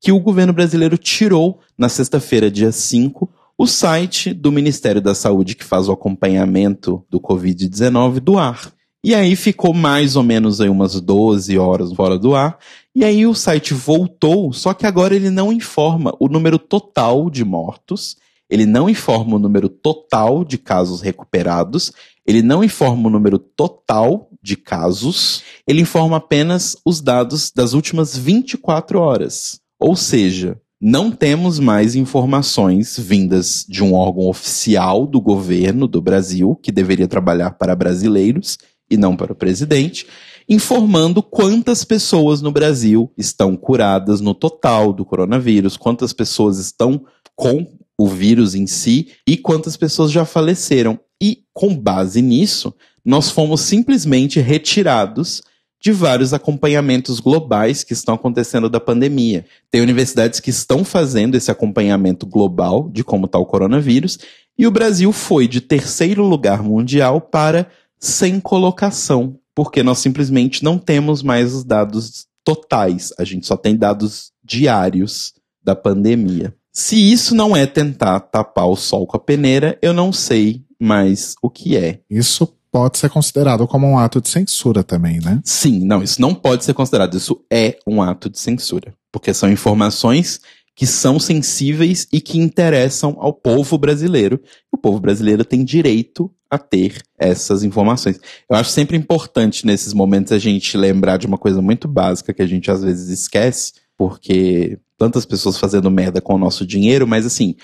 [0.00, 5.56] que o governo brasileiro tirou na sexta-feira, dia 5, o site do Ministério da Saúde
[5.56, 8.72] que faz o acompanhamento do Covid-19 do ar.
[9.04, 12.56] E aí ficou mais ou menos aí umas 12 horas fora do ar.
[12.94, 17.44] E aí o site voltou, só que agora ele não informa o número total de
[17.44, 18.16] mortos
[18.52, 21.90] ele não informa o número total de casos recuperados,
[22.26, 28.14] ele não informa o número total de casos, ele informa apenas os dados das últimas
[28.14, 29.58] 24 horas.
[29.80, 36.54] Ou seja, não temos mais informações vindas de um órgão oficial do governo do Brasil,
[36.62, 38.58] que deveria trabalhar para brasileiros
[38.90, 40.06] e não para o presidente,
[40.48, 47.66] informando quantas pessoas no Brasil estão curadas no total do coronavírus, quantas pessoas estão com
[47.98, 50.98] o vírus em si e quantas pessoas já faleceram.
[51.22, 52.74] E, com base nisso,
[53.04, 55.42] nós fomos simplesmente retirados
[55.80, 59.44] de vários acompanhamentos globais que estão acontecendo da pandemia.
[59.68, 64.18] Tem universidades que estão fazendo esse acompanhamento global de como está o coronavírus,
[64.56, 70.78] e o Brasil foi de terceiro lugar mundial para sem colocação, porque nós simplesmente não
[70.78, 76.54] temos mais os dados totais, a gente só tem dados diários da pandemia.
[76.72, 81.34] Se isso não é tentar tapar o sol com a peneira, eu não sei mais
[81.42, 82.00] o que é.
[82.10, 85.40] Isso pode ser considerado como um ato de censura também, né?
[85.44, 87.14] Sim, não, isso não pode ser considerado.
[87.14, 88.94] Isso é um ato de censura.
[89.12, 90.40] Porque são informações
[90.74, 94.40] que são sensíveis e que interessam ao povo brasileiro.
[94.72, 98.20] O povo brasileiro tem direito a ter essas informações.
[98.48, 102.42] Eu acho sempre importante nesses momentos a gente lembrar de uma coisa muito básica que
[102.42, 107.24] a gente às vezes esquece, porque tantas pessoas fazendo merda com o nosso dinheiro, mas
[107.24, 107.56] assim,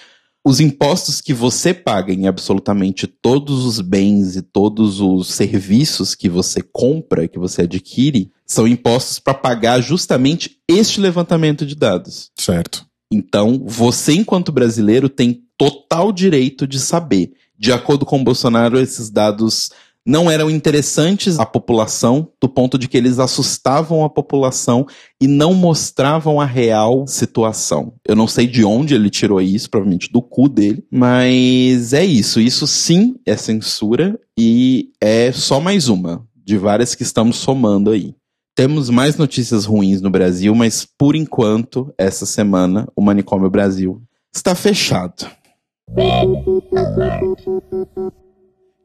[0.42, 6.30] os impostos que você paga em absolutamente todos os bens e todos os serviços que
[6.30, 12.30] você compra, que você adquire, são impostos para pagar justamente este levantamento de dados.
[12.38, 12.86] Certo.
[13.12, 17.32] Então, você, enquanto brasileiro, tem total direito de saber.
[17.58, 19.70] De acordo com o Bolsonaro, esses dados
[20.08, 24.86] não eram interessantes à população, do ponto de que eles assustavam a população
[25.20, 27.92] e não mostravam a real situação.
[28.06, 32.40] Eu não sei de onde ele tirou isso, provavelmente do cu dele, mas é isso.
[32.40, 38.14] Isso sim é censura e é só mais uma de várias que estamos somando aí.
[38.54, 44.02] Temos mais notícias ruins no Brasil, mas por enquanto, essa semana, o Manicômio Brasil
[44.34, 45.26] está fechado.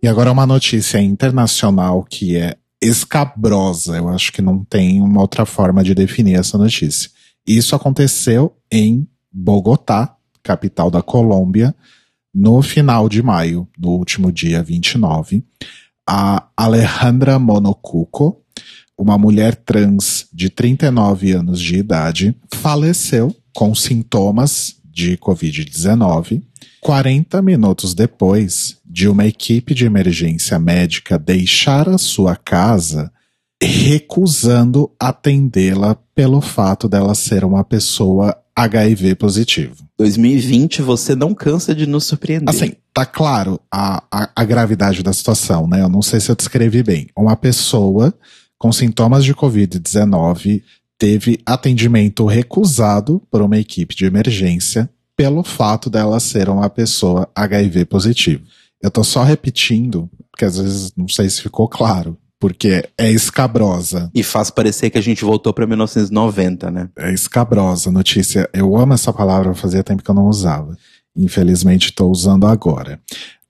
[0.02, 3.98] E agora uma notícia internacional que é escabrosa.
[3.98, 7.10] Eu acho que não tem uma outra forma de definir essa notícia.
[7.48, 11.74] Isso aconteceu em Bogotá, capital da Colômbia,
[12.34, 15.44] no final de maio, no último dia 29.
[16.08, 18.42] A Alejandra Monocuco,
[18.98, 26.42] uma mulher trans de 39 anos de idade, faleceu com sintomas de Covid-19
[26.84, 33.10] 40 minutos depois de uma equipe de emergência médica deixar a sua casa,
[33.62, 39.88] recusando atendê-la pelo fato dela ser uma pessoa HIV positivo.
[39.98, 42.50] 2020, você não cansa de nos surpreender.
[42.50, 45.82] Assim, tá claro a, a, a gravidade da situação, né?
[45.82, 47.08] Eu não sei se eu descrevi bem.
[47.18, 48.14] Uma pessoa
[48.58, 50.62] com sintomas de Covid-19
[51.00, 57.86] teve atendimento recusado por uma equipe de emergência pelo fato dela ser uma pessoa HIV
[57.86, 58.44] positivo.
[58.82, 64.12] Eu tô só repetindo, porque às vezes não sei se ficou claro, porque é escabrosa.
[64.14, 66.90] E faz parecer que a gente voltou para 1990, né?
[66.98, 68.50] É escabrosa a notícia.
[68.54, 70.78] Eu amo essa palavra, fazia tempo que eu não usava.
[71.16, 73.00] Infelizmente estou usando agora.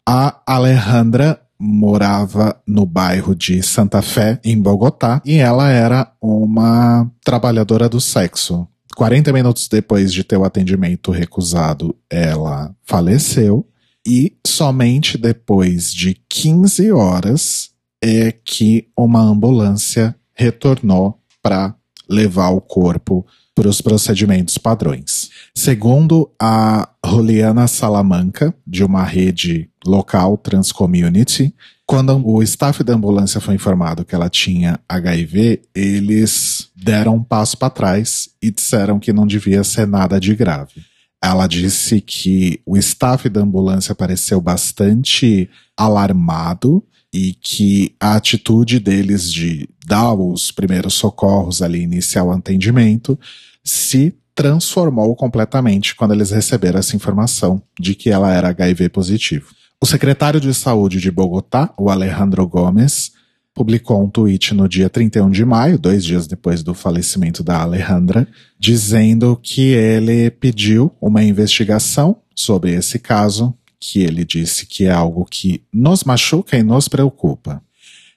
[0.08, 7.88] A Alejandra morava no bairro de Santa Fé, em Bogotá, e ela era uma trabalhadora
[7.88, 8.68] do sexo.
[8.96, 13.68] 40 minutos depois de ter o atendimento recusado, ela faleceu.
[14.06, 17.72] E somente depois de 15 horas
[18.04, 21.74] é que uma ambulância retornou para
[22.10, 23.26] levar o corpo
[23.56, 25.30] para os procedimentos padrões.
[25.56, 31.54] Segundo a Juliana Salamanca, de uma rede local Transcommunity,
[31.94, 37.56] quando o staff da ambulância foi informado que ela tinha HIV, eles deram um passo
[37.56, 40.84] para trás e disseram que não devia ser nada de grave.
[41.24, 49.32] Ela disse que o staff da ambulância pareceu bastante alarmado e que a atitude deles
[49.32, 53.20] de dar os primeiros socorros ali, iniciar o atendimento,
[53.64, 59.54] se transformou completamente quando eles receberam essa informação de que ela era HIV positivo.
[59.84, 63.12] O secretário de saúde de Bogotá, o Alejandro Gomes,
[63.54, 68.26] publicou um tweet no dia 31 de maio, dois dias depois do falecimento da Alejandra,
[68.58, 75.26] dizendo que ele pediu uma investigação sobre esse caso, que ele disse que é algo
[75.30, 77.62] que nos machuca e nos preocupa.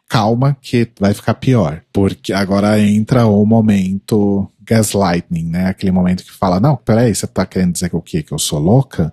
[0.09, 5.66] Calma que vai ficar pior, porque agora entra o momento gaslighting, né?
[5.66, 8.22] Aquele momento que fala, não, peraí, você tá querendo dizer que o quê?
[8.22, 9.12] Que eu sou louca?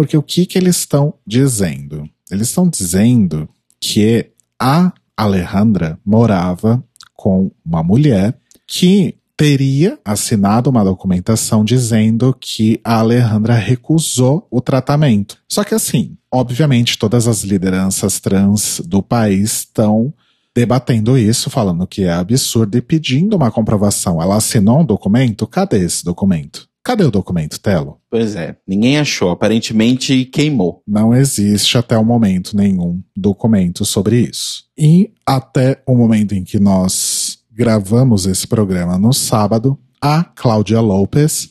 [0.00, 2.08] Porque o que que eles estão dizendo?
[2.30, 3.46] Eles estão dizendo
[3.78, 6.82] que a Alejandra morava
[7.14, 8.34] com uma mulher
[8.66, 15.36] que teria assinado uma documentação dizendo que a Alejandra recusou o tratamento.
[15.46, 20.14] Só que assim, obviamente todas as lideranças trans do país estão
[20.54, 24.22] debatendo isso, falando que é absurdo e pedindo uma comprovação.
[24.22, 25.46] Ela assinou um documento?
[25.46, 26.69] Cadê esse documento?
[26.82, 28.00] Cadê o documento, Telo?
[28.10, 29.30] Pois é, ninguém achou.
[29.30, 30.82] Aparentemente queimou.
[30.86, 34.64] Não existe até o momento nenhum documento sobre isso.
[34.76, 41.50] E até o momento em que nós gravamos esse programa no sábado, a Cláudia Lopes,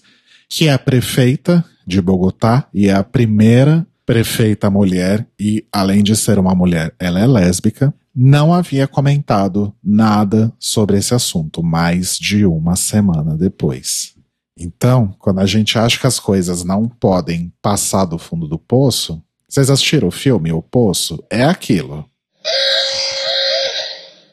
[0.50, 6.39] que é prefeita de Bogotá e é a primeira prefeita mulher, e além de ser
[6.39, 12.76] uma mulher, ela é lésbica, não havia comentado nada sobre esse assunto mais de uma
[12.76, 14.15] semana depois.
[14.60, 19.24] Então, quando a gente acha que as coisas não podem passar do fundo do poço,
[19.48, 21.24] vocês assistiram o filme O Poço?
[21.30, 22.06] É aquilo.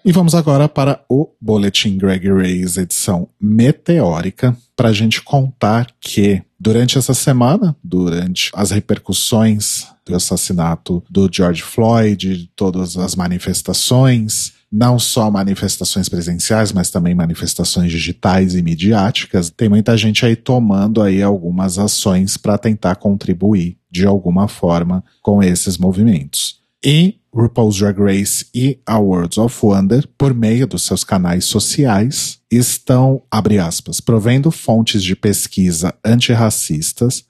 [0.04, 6.42] E vamos agora para o Boletim Greg Race, edição meteórica, para a gente contar que
[6.60, 14.52] durante essa semana, durante as repercussões do assassinato do George Floyd, de todas as manifestações,
[14.76, 21.00] não só manifestações presenciais, mas também manifestações digitais e midiáticas, tem muita gente aí tomando
[21.00, 26.60] aí algumas ações para tentar contribuir de alguma forma com esses movimentos.
[26.84, 33.22] E RuPaul's Drag Race e a of Wonder, por meio dos seus canais sociais, estão,
[33.30, 37.24] abre aspas, provendo fontes de pesquisa antirracistas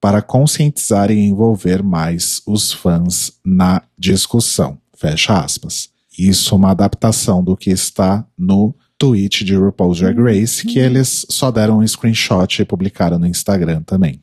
[0.00, 4.78] para conscientizar e envolver mais os fãs na discussão.
[4.96, 5.96] Fecha aspas.
[6.18, 11.24] Isso é uma adaptação do que está no tweet de RuPaul's Drag Race, que eles
[11.30, 14.20] só deram um screenshot e publicaram no Instagram também.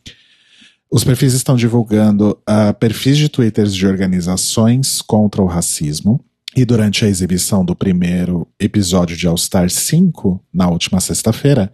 [0.92, 6.24] Os perfis estão divulgando uh, perfis de twitters de organizações contra o racismo.
[6.56, 11.70] E durante a exibição do primeiro episódio de All Star 5, na última sexta-feira,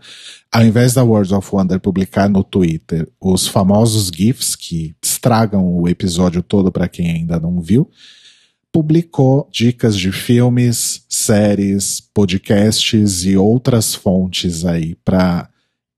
[0.52, 5.88] ao invés da World of Wonder publicar no Twitter os famosos GIFs que estragam o
[5.88, 7.92] episódio todo para quem ainda não viu,
[8.72, 15.50] publicou dicas de filmes, séries, podcasts e outras fontes aí para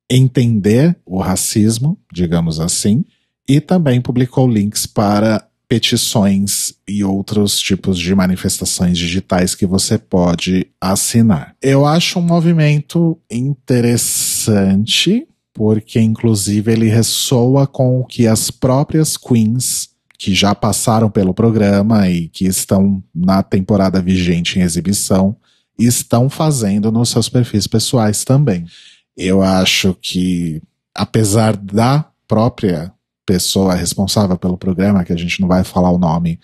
[0.09, 3.05] entender o racismo, digamos assim,
[3.47, 10.67] e também publicou links para petições e outros tipos de manifestações digitais que você pode
[10.80, 11.55] assinar.
[11.61, 19.92] Eu acho um movimento interessante, porque inclusive ele ressoa com o que as próprias queens
[20.18, 25.36] que já passaram pelo programa e que estão na temporada vigente em exibição
[25.78, 28.66] estão fazendo nos seus perfis pessoais também.
[29.18, 30.61] Eu acho que,
[30.95, 32.91] apesar da própria
[33.26, 36.39] pessoa responsável pelo programa, que a gente não vai falar o nome,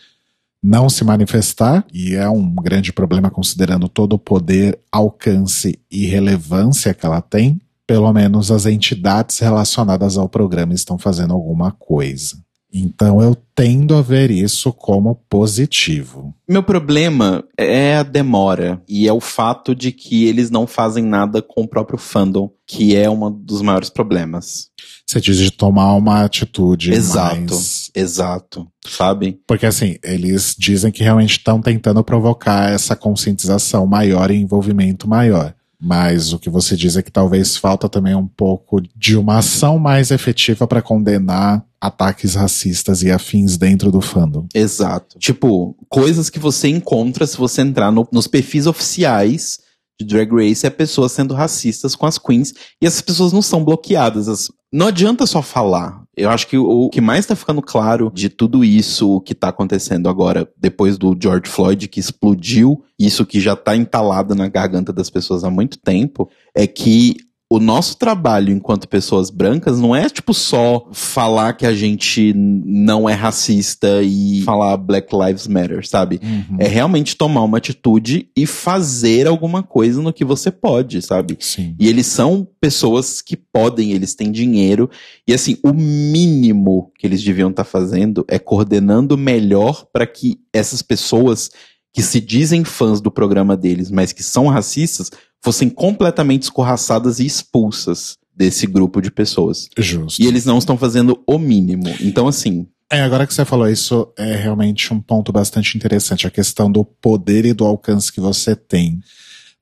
[0.62, 6.94] não se manifestar, e é um grande problema considerando todo o poder, alcance e relevância
[6.94, 12.38] que ela tem, pelo menos as entidades relacionadas ao programa estão fazendo alguma coisa.
[12.72, 16.34] Então eu tendo a ver isso como positivo.
[16.48, 21.42] Meu problema é a demora e é o fato de que eles não fazem nada
[21.42, 24.70] com o próprio fandom, que é um dos maiores problemas.
[25.06, 27.92] Você diz de tomar uma atitude Exato, mais...
[27.96, 29.40] exato, sabe?
[29.48, 35.56] Porque assim, eles dizem que realmente estão tentando provocar essa conscientização maior e envolvimento maior.
[35.82, 39.80] Mas o que você diz é que talvez falta também um pouco de uma ação
[39.80, 44.48] mais efetiva para condenar ataques racistas e afins dentro do fandom.
[44.54, 45.18] Exato.
[45.18, 49.60] Tipo, coisas que você encontra se você entrar no, nos perfis oficiais
[50.00, 53.64] de Drag Race é pessoas sendo racistas com as queens e essas pessoas não são
[53.64, 54.30] bloqueadas.
[54.30, 56.04] As, não adianta só falar.
[56.16, 60.08] Eu acho que o que mais tá ficando claro de tudo isso que tá acontecendo
[60.08, 65.10] agora, depois do George Floyd, que explodiu, isso que já tá entalado na garganta das
[65.10, 67.18] pessoas há muito tempo, é que
[67.52, 73.10] o nosso trabalho enquanto pessoas brancas não é tipo só falar que a gente não
[73.10, 76.20] é racista e falar Black Lives Matter, sabe?
[76.22, 76.58] Uhum.
[76.60, 81.38] É realmente tomar uma atitude e fazer alguma coisa no que você pode, sabe?
[81.40, 81.76] Sim.
[81.80, 84.88] E eles são pessoas que podem, eles têm dinheiro.
[85.28, 90.84] E assim, o mínimo que eles deviam estar fazendo é coordenando melhor para que essas
[90.84, 91.50] pessoas
[91.92, 95.10] que se dizem fãs do programa deles, mas que são racistas,
[95.42, 99.68] fossem completamente escorraçadas e expulsas desse grupo de pessoas.
[99.78, 100.22] Justo.
[100.22, 101.94] E eles não estão fazendo o mínimo.
[102.02, 106.32] Então, assim, É, agora que você falou isso, é realmente um ponto bastante interessante, a
[106.32, 109.00] questão do poder e do alcance que você tem.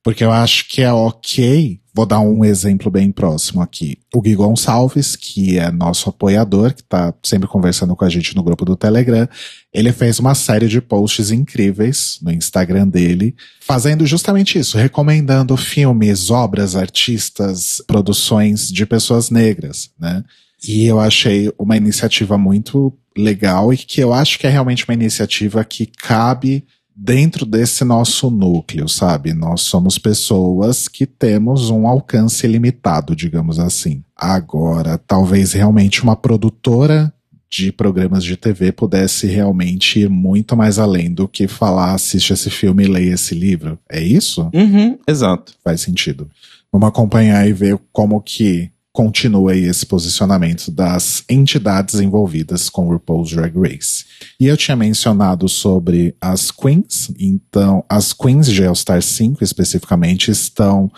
[0.08, 3.98] Porque eu acho que é ok, vou dar um exemplo bem próximo aqui.
[4.14, 8.42] O Gui Gonçalves, que é nosso apoiador, que tá sempre conversando com a gente no
[8.42, 9.28] grupo do Telegram,
[9.70, 16.30] ele fez uma série de posts incríveis no Instagram dele, fazendo justamente isso, recomendando filmes,
[16.30, 20.24] obras, artistas, produções de pessoas negras, né?
[20.66, 24.94] E eu achei uma iniciativa muito legal e que eu acho que é realmente uma
[24.94, 26.64] iniciativa que cabe
[27.00, 29.32] dentro desse nosso núcleo, sabe?
[29.32, 34.02] Nós somos pessoas que temos um alcance limitado, digamos assim.
[34.16, 37.12] Agora, talvez realmente uma produtora
[37.48, 42.50] de programas de TV pudesse realmente ir muito mais além do que falar, assiste esse
[42.50, 43.78] filme e leia esse livro.
[43.88, 44.50] É isso?
[44.52, 45.54] uhum, exato.
[45.62, 46.28] Faz sentido.
[46.70, 52.90] Vamos acompanhar e ver como que continua aí esse posicionamento das entidades envolvidas com o
[52.94, 54.04] RuPaul's Drag Race.
[54.40, 60.32] E eu tinha mencionado sobre as queens, então as queens de All Star 5 especificamente
[60.32, 60.90] estão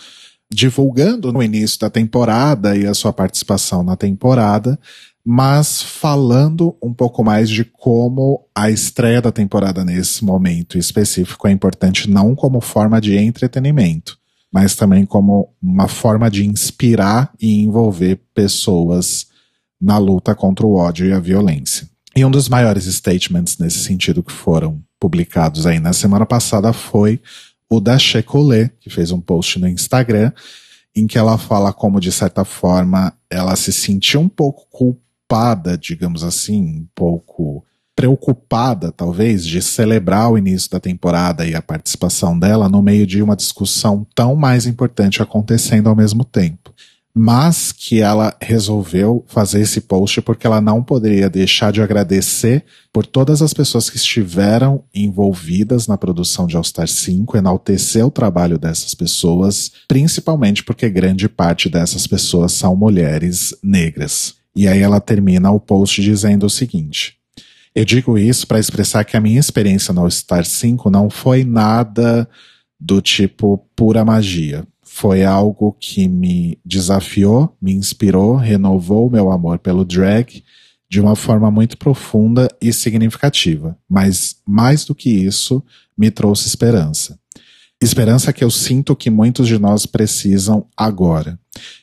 [0.50, 4.78] divulgando no início da temporada e a sua participação na temporada,
[5.22, 11.50] mas falando um pouco mais de como a estreia da temporada nesse momento específico é
[11.50, 14.18] importante não como forma de entretenimento,
[14.52, 19.28] mas também como uma forma de inspirar e envolver pessoas
[19.80, 21.88] na luta contra o ódio e a violência.
[22.14, 27.20] E um dos maiores statements nesse sentido que foram publicados aí na semana passada foi
[27.68, 30.32] o da Checolé, que fez um post no Instagram,
[30.94, 36.24] em que ela fala como, de certa forma, ela se sentiu um pouco culpada, digamos
[36.24, 37.64] assim, um pouco
[38.00, 43.22] preocupada, talvez, de celebrar o início da temporada e a participação dela no meio de
[43.22, 46.72] uma discussão tão mais importante acontecendo ao mesmo tempo.
[47.14, 53.04] Mas que ela resolveu fazer esse post porque ela não poderia deixar de agradecer por
[53.04, 58.56] todas as pessoas que estiveram envolvidas na produção de All Star 5, enaltecer o trabalho
[58.56, 64.36] dessas pessoas, principalmente porque grande parte dessas pessoas são mulheres negras.
[64.56, 67.19] E aí ela termina o post dizendo o seguinte:
[67.74, 71.44] eu digo isso para expressar que a minha experiência no All Star 5 não foi
[71.44, 72.28] nada
[72.78, 74.66] do tipo pura magia.
[74.82, 80.42] Foi algo que me desafiou, me inspirou, renovou meu amor pelo drag
[80.88, 83.78] de uma forma muito profunda e significativa.
[83.88, 85.62] Mas, mais do que isso,
[85.96, 87.16] me trouxe esperança.
[87.80, 91.38] Esperança que eu sinto que muitos de nós precisam agora.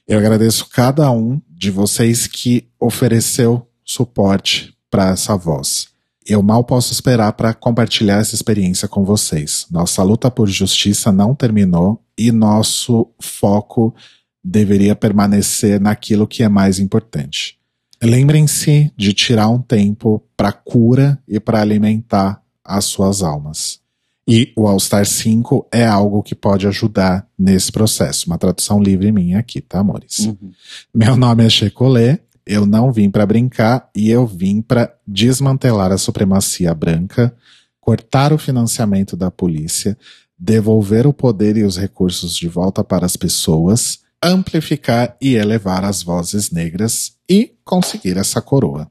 [0.05, 5.87] Eu agradeço cada um de vocês que ofereceu suporte para essa voz.
[6.25, 9.65] Eu mal posso esperar para compartilhar essa experiência com vocês.
[9.71, 13.95] Nossa luta por justiça não terminou e nosso foco
[14.43, 17.57] deveria permanecer naquilo que é mais importante.
[18.01, 23.79] Lembrem-se de tirar um tempo para cura e para alimentar as suas almas.
[24.27, 28.27] E o All Star 5 é algo que pode ajudar nesse processo.
[28.27, 30.19] Uma tradução livre minha aqui, tá, amores?
[30.19, 30.51] Uhum.
[30.93, 35.97] Meu nome é Checolê, eu não vim para brincar e eu vim para desmantelar a
[35.97, 37.35] supremacia branca,
[37.79, 39.97] cortar o financiamento da polícia,
[40.37, 46.01] devolver o poder e os recursos de volta para as pessoas, amplificar e elevar as
[46.01, 48.89] vozes negras e conseguir essa coroa.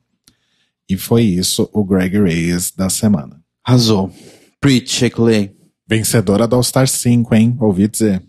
[0.89, 3.41] E foi isso o Greg Reyes da semana.
[3.65, 4.13] Arrasou.
[4.61, 5.53] Preach, Shekulé.
[5.89, 7.57] Vencedora do All Star 5, hein?
[7.61, 8.23] Ouvi dizer.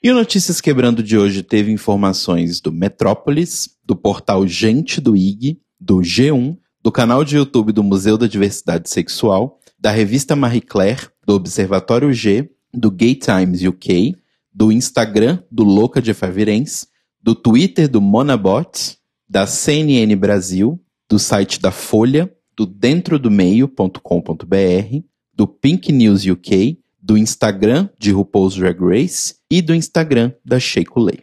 [0.00, 5.58] E o Notícias Quebrando de hoje teve informações do Metrópolis, do portal Gente do IG,
[5.80, 11.08] do G1, do canal de YouTube do Museu da Diversidade Sexual, da revista Marie Claire,
[11.26, 14.14] do Observatório G, do Gay Times UK,
[14.54, 16.86] do Instagram do Louca de Favirens,
[17.20, 18.96] do Twitter do Monabot,
[19.28, 25.02] da CNN Brasil, do site da Folha, do dentrodomeio.com.br,
[25.34, 26.78] do Pink News UK,
[27.08, 31.20] do Instagram de RuPaul's Drag Race e do Instagram da Sheiko Lay.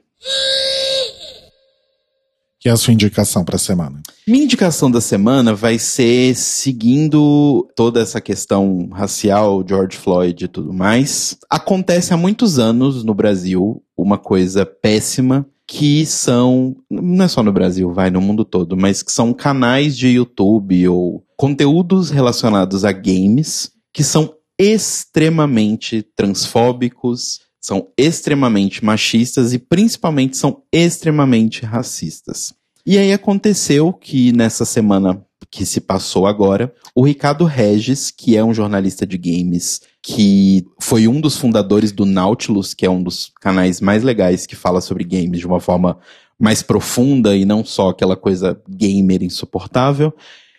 [2.60, 4.02] Que é a sua indicação para a semana?
[4.28, 10.74] Minha indicação da semana vai ser seguindo toda essa questão racial, George Floyd e tudo
[10.74, 11.38] mais.
[11.48, 17.54] Acontece há muitos anos no Brasil uma coisa péssima que são, não é só no
[17.54, 22.92] Brasil, vai no mundo todo, mas que são canais de YouTube ou conteúdos relacionados a
[22.92, 32.54] games que são extremamente transfóbicos, são extremamente machistas e principalmente são extremamente racistas.
[32.86, 38.44] E aí aconteceu que nessa semana que se passou agora, o Ricardo Regis, que é
[38.44, 43.32] um jornalista de games, que foi um dos fundadores do Nautilus, que é um dos
[43.42, 45.98] canais mais legais que fala sobre games de uma forma
[46.40, 50.14] mais profunda e não só aquela coisa gamer insuportável.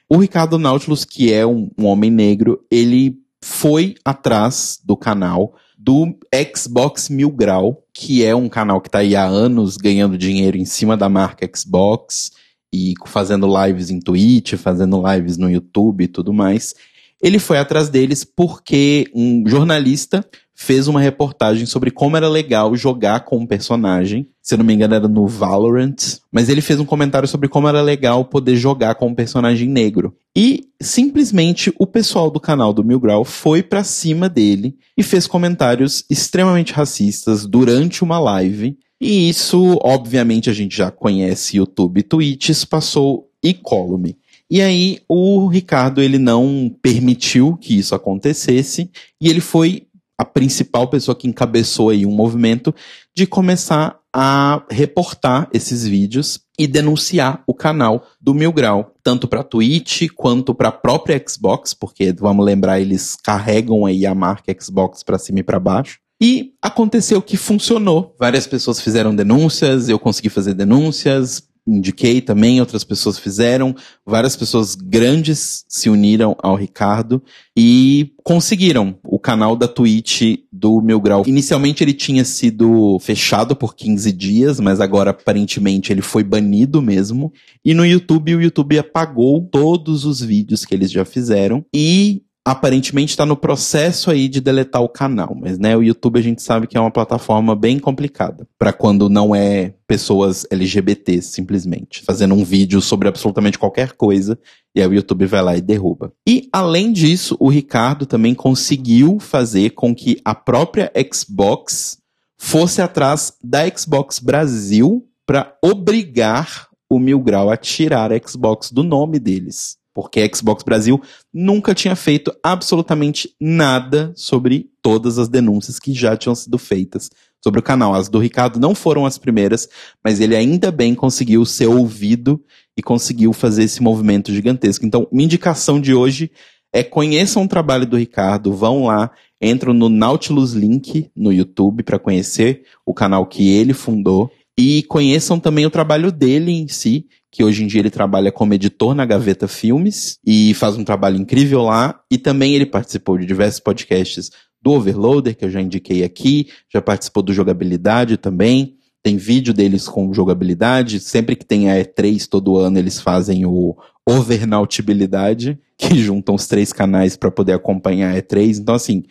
[0.09, 6.19] O Ricardo Nautilus, que é um, um homem negro, ele foi atrás do canal do
[6.55, 10.65] Xbox Mil Grau, que é um canal que está aí há anos ganhando dinheiro em
[10.65, 12.33] cima da marca Xbox
[12.73, 16.75] e fazendo lives em Twitch, fazendo lives no YouTube e tudo mais.
[17.23, 20.27] Ele foi atrás deles porque um jornalista
[20.59, 24.27] fez uma reportagem sobre como era legal jogar com um personagem.
[24.43, 26.19] Se não me engano, era no Valorant.
[26.33, 30.17] Mas ele fez um comentário sobre como era legal poder jogar com um personagem negro.
[30.35, 35.27] E simplesmente o pessoal do canal do Mil Grau foi pra cima dele e fez
[35.27, 38.79] comentários extremamente racistas durante uma live.
[38.99, 44.17] E isso, obviamente, a gente já conhece YouTube e Twitch, passou incólume.
[44.49, 48.89] E aí o Ricardo ele não permitiu que isso acontecesse
[49.21, 49.86] e ele foi
[50.19, 52.75] a principal pessoa que encabeçou aí um movimento
[53.15, 59.45] de começar a reportar esses vídeos e denunciar o canal do Mil Grau, tanto para
[59.45, 65.03] Twitch quanto para a própria Xbox, porque vamos lembrar eles carregam aí a marca Xbox
[65.03, 65.99] para cima e para baixo.
[66.19, 68.15] E aconteceu que funcionou.
[68.19, 74.75] Várias pessoas fizeram denúncias, eu consegui fazer denúncias, indiquei também, outras pessoas fizeram, várias pessoas
[74.75, 77.23] grandes se uniram ao Ricardo
[77.57, 81.25] e conseguiram o canal da Twitch do Mil Grau.
[81.27, 87.33] Inicialmente ele tinha sido fechado por 15 dias, mas agora aparentemente ele foi banido mesmo.
[87.65, 93.11] E no YouTube, o YouTube apagou todos os vídeos que eles já fizeram e aparentemente
[93.11, 96.69] está no processo aí de deletar o canal, mas né, o YouTube a gente sabe
[96.69, 102.45] que é uma plataforma bem complicada para quando não é pessoas LGBT simplesmente fazendo um
[102.45, 104.39] vídeo sobre absolutamente qualquer coisa
[104.73, 106.13] e aí o YouTube vai lá e derruba.
[106.25, 111.99] E além disso, o Ricardo também conseguiu fazer com que a própria Xbox
[112.39, 118.85] fosse atrás da Xbox Brasil para obrigar o Mil Grau a tirar a Xbox do
[118.85, 121.01] nome deles porque a Xbox Brasil
[121.33, 127.09] nunca tinha feito absolutamente nada sobre todas as denúncias que já tinham sido feitas
[127.43, 127.95] sobre o canal.
[127.95, 129.67] As do Ricardo não foram as primeiras,
[130.05, 132.39] mas ele ainda bem conseguiu ser ouvido
[132.77, 134.85] e conseguiu fazer esse movimento gigantesco.
[134.85, 136.31] Então, minha indicação de hoje
[136.75, 141.99] é conheçam o trabalho do Ricardo, vão lá, entram no Nautilus Link no YouTube para
[141.99, 147.07] conhecer o canal que ele fundou e conheçam também o trabalho dele em si,
[147.37, 151.19] que hoje em dia ele trabalha como editor na Gaveta Filmes e faz um trabalho
[151.19, 152.01] incrível lá.
[152.11, 154.31] E também ele participou de diversos podcasts
[154.63, 158.79] do Overloader, que eu já indiquei aqui, já participou do Jogabilidade também.
[159.03, 160.99] Tem vídeo deles com jogabilidade.
[160.99, 163.77] Sempre que tem a E3 todo ano, eles fazem o
[164.09, 168.61] Overnautibilidade, que juntam os três canais para poder acompanhar a E3.
[168.61, 169.05] Então, assim,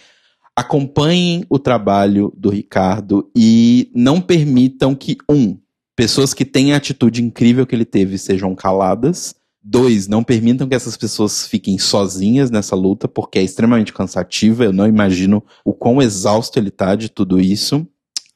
[0.55, 5.59] acompanhem o trabalho do Ricardo e não permitam que, um,
[5.95, 9.33] pessoas que têm a atitude incrível que ele teve sejam caladas.
[9.63, 14.65] Dois, não permitam que essas pessoas fiquem sozinhas nessa luta, porque é extremamente cansativa.
[14.65, 17.87] Eu não imagino o quão exausto ele tá de tudo isso.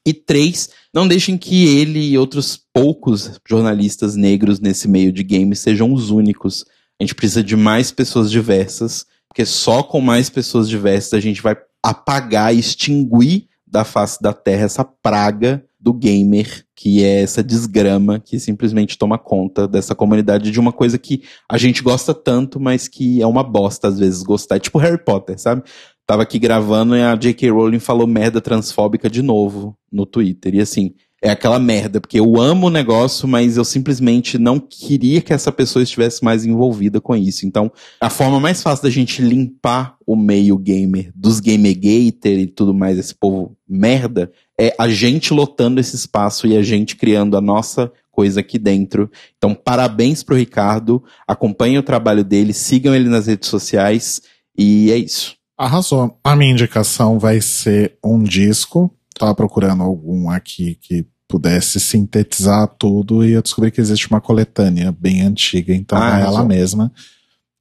[0.04, 5.60] E três, não deixem que ele e outros poucos jornalistas negros nesse meio de games
[5.60, 6.64] sejam os únicos.
[6.98, 11.42] A gente precisa de mais pessoas diversas, porque só com mais pessoas diversas a gente
[11.42, 18.20] vai apagar, extinguir da face da terra essa praga do gamer, que é essa desgrama
[18.20, 22.86] que simplesmente toma conta dessa comunidade de uma coisa que a gente gosta tanto, mas
[22.86, 24.56] que é uma bosta às vezes gostar.
[24.56, 25.62] É tipo Harry Potter, sabe?
[26.06, 27.50] Tava aqui gravando e a J.K.
[27.50, 30.54] Rowling falou merda transfóbica de novo no Twitter.
[30.54, 35.20] E assim, é aquela merda, porque eu amo o negócio, mas eu simplesmente não queria
[35.20, 37.46] que essa pessoa estivesse mais envolvida com isso.
[37.46, 42.72] Então, a forma mais fácil da gente limpar o meio gamer, dos gamergater e tudo
[42.72, 47.40] mais, esse povo merda, é a gente lotando esse espaço e a gente criando a
[47.40, 49.10] nossa coisa aqui dentro.
[49.36, 54.22] Então, parabéns pro Ricardo, acompanhem o trabalho dele, sigam ele nas redes sociais
[54.56, 55.36] e é isso.
[55.56, 56.18] Arrasou.
[56.24, 58.90] A minha indicação vai ser um disco
[59.20, 64.90] tava procurando algum aqui que pudesse sintetizar tudo e eu descobri que existe uma coletânea
[64.90, 66.90] bem antiga, então ah, é ela mesma,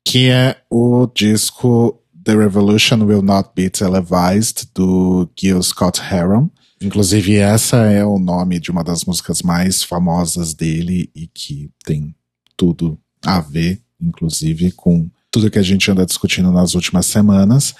[0.05, 6.49] que é o disco The Revolution Will Not Be Televised, do Gil Scott Heron.
[6.81, 12.15] Inclusive, essa é o nome de uma das músicas mais famosas dele e que tem
[12.55, 17.75] tudo a ver, inclusive, com tudo que a gente anda discutindo nas últimas semanas.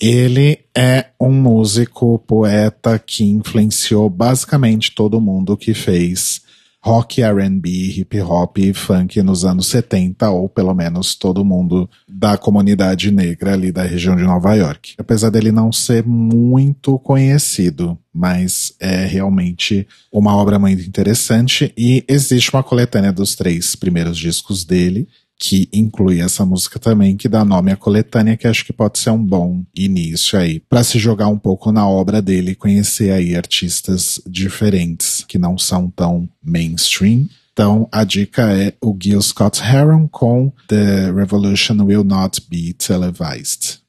[0.00, 6.40] Ele é um músico, poeta que influenciou basicamente todo mundo que fez
[6.82, 12.38] rock, R&B, hip hop e funk nos anos 70, ou pelo menos todo mundo da
[12.38, 14.94] comunidade negra ali da região de Nova York.
[14.96, 22.50] Apesar dele não ser muito conhecido, mas é realmente uma obra muito interessante e existe
[22.52, 25.06] uma coletânea dos três primeiros discos dele
[25.40, 29.08] que inclui essa música também, que dá nome à coletânea, que acho que pode ser
[29.08, 33.34] um bom início aí, para se jogar um pouco na obra dele e conhecer aí
[33.34, 37.26] artistas diferentes, que não são tão mainstream.
[37.54, 43.80] Então, a dica é o Gil Scott Heron com The Revolution Will Not Be Televised.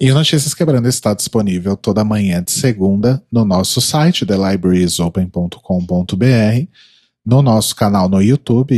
[0.00, 6.66] E o Notícias Quebrando está disponível toda manhã de segunda no nosso site, thelibrariesopen.com.br
[7.24, 8.74] no nosso canal no YouTube,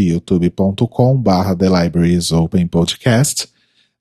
[1.68, 3.49] Libraries Open Podcast,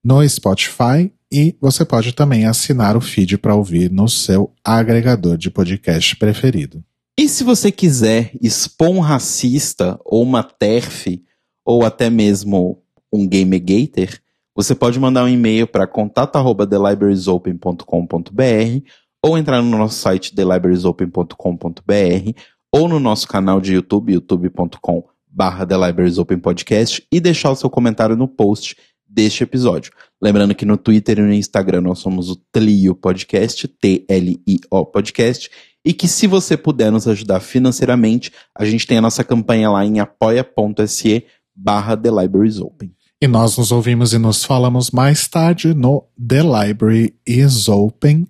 [0.04, 5.50] no Spotify e você pode também assinar o feed para ouvir no seu agregador de
[5.50, 6.84] podcast preferido.
[7.18, 11.24] E se você quiser expor um racista ou uma TERF
[11.64, 12.82] ou até mesmo
[13.14, 14.20] um gamegater,
[14.56, 18.84] você pode mandar um e-mail para contato@thelibrariesopen.com.br
[19.24, 22.34] ou entrar no nosso site thelibrariesopen.com.br
[22.72, 27.56] ou no nosso canal de YouTube, youtube.com barra The Libraries Open Podcast e deixar o
[27.56, 28.76] seu comentário no post
[29.08, 29.92] deste episódio.
[30.22, 35.50] Lembrando que no Twitter e no Instagram nós somos o Tlio Podcast, T-L-I-O Podcast,
[35.84, 39.86] e que se você puder nos ajudar financeiramente, a gente tem a nossa campanha lá
[39.86, 42.94] em apoia.se barra The Libraries Open.
[43.22, 48.28] E nós nos ouvimos e nos falamos mais tarde no The Library is Open,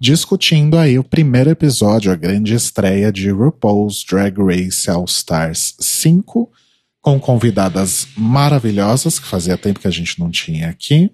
[0.00, 6.50] discutindo aí o primeiro episódio, a grande estreia de RuPaul's Drag Race All Stars 5,
[7.00, 11.10] com convidadas maravilhosas, que fazia tempo que a gente não tinha aqui,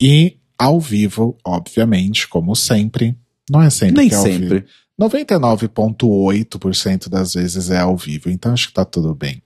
[0.00, 3.16] e ao vivo, obviamente, como sempre.
[3.50, 4.60] Não é sempre Nem que é ao sempre.
[4.60, 4.66] vivo.
[5.00, 9.42] 99,8% das vezes é ao vivo, então acho que tá tudo bem.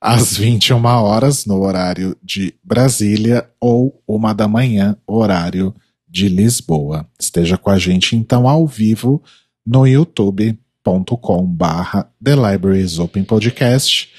[0.00, 7.06] Às 21 horas, no horário de Brasília, ou uma da manhã, horário de Lisboa.
[7.18, 9.22] Esteja com a gente então ao vivo
[9.66, 14.10] no youtube.com barra The Libraries Open Podcast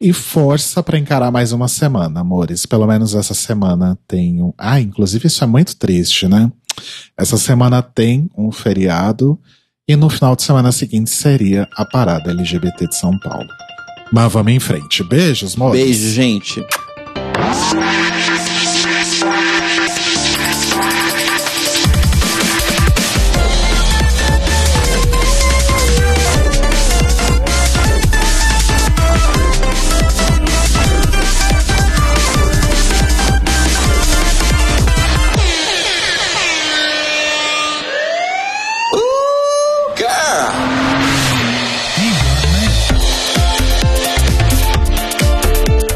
[0.00, 2.64] e força para encarar mais uma semana, amores.
[2.64, 4.54] Pelo menos essa semana tenho.
[4.56, 6.50] Ah, inclusive isso é muito triste, né?
[7.16, 9.38] Essa semana tem um feriado
[9.86, 13.48] e no final de semana seguinte seria a parada LGBT de São Paulo.
[14.12, 15.04] Mas vamos em frente.
[15.04, 15.80] Beijos, amores.
[15.80, 16.64] Beijo, gente.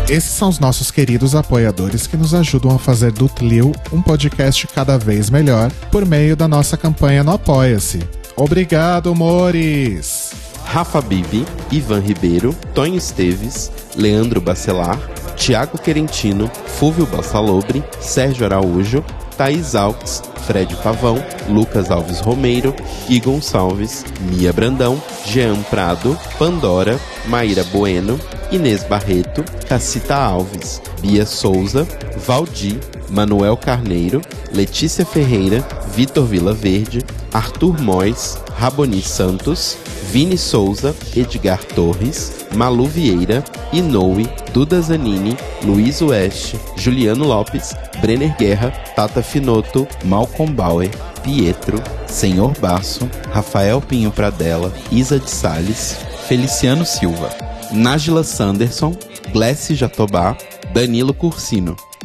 [0.08, 4.66] Esses são os nossos queridos apoiadores que nos ajudam a fazer do Tlil um podcast
[4.66, 8.00] cada vez melhor por meio da nossa campanha no Apoia-se.
[8.36, 10.32] Obrigado, Mores!
[10.66, 14.98] Rafa Bibi, Ivan Ribeiro, Tonho Esteves, Leandro Bacelar,
[15.36, 19.02] Tiago Querentino, Fúvio Bassalobre, Sérgio Araújo,
[19.36, 21.16] Thaís Alves, Fred Pavão,
[21.48, 22.74] Lucas Alves Romeiro,
[23.08, 28.18] Gui Gonçalves, Mia Brandão, Jean Prado, Pandora, Maíra Bueno,
[28.50, 31.86] Inês Barreto, Cacita Alves, Bia Souza,
[32.26, 32.78] Valdir,
[33.10, 34.20] Manuel Carneiro,
[34.52, 35.64] Letícia Ferreira,
[35.94, 37.04] Vitor Vila Verde,
[37.34, 39.76] Arthur Mois, Raboni Santos,
[40.12, 48.70] Vini Souza, Edgar Torres, Malu Vieira, Inoue, Duda Zanini, Luiz Oeste, Juliano Lopes, Brenner Guerra,
[48.94, 50.90] Tata Finoto, Malcolm Bauer,
[51.24, 55.96] Pietro, Senhor Basso, Rafael Pinho Pradella, Isa de Sales,
[56.28, 57.30] Feliciano Silva,
[57.72, 58.96] Nájila Sanderson,
[59.32, 60.36] Glessi Jatobá,
[60.72, 61.76] Danilo Cursino.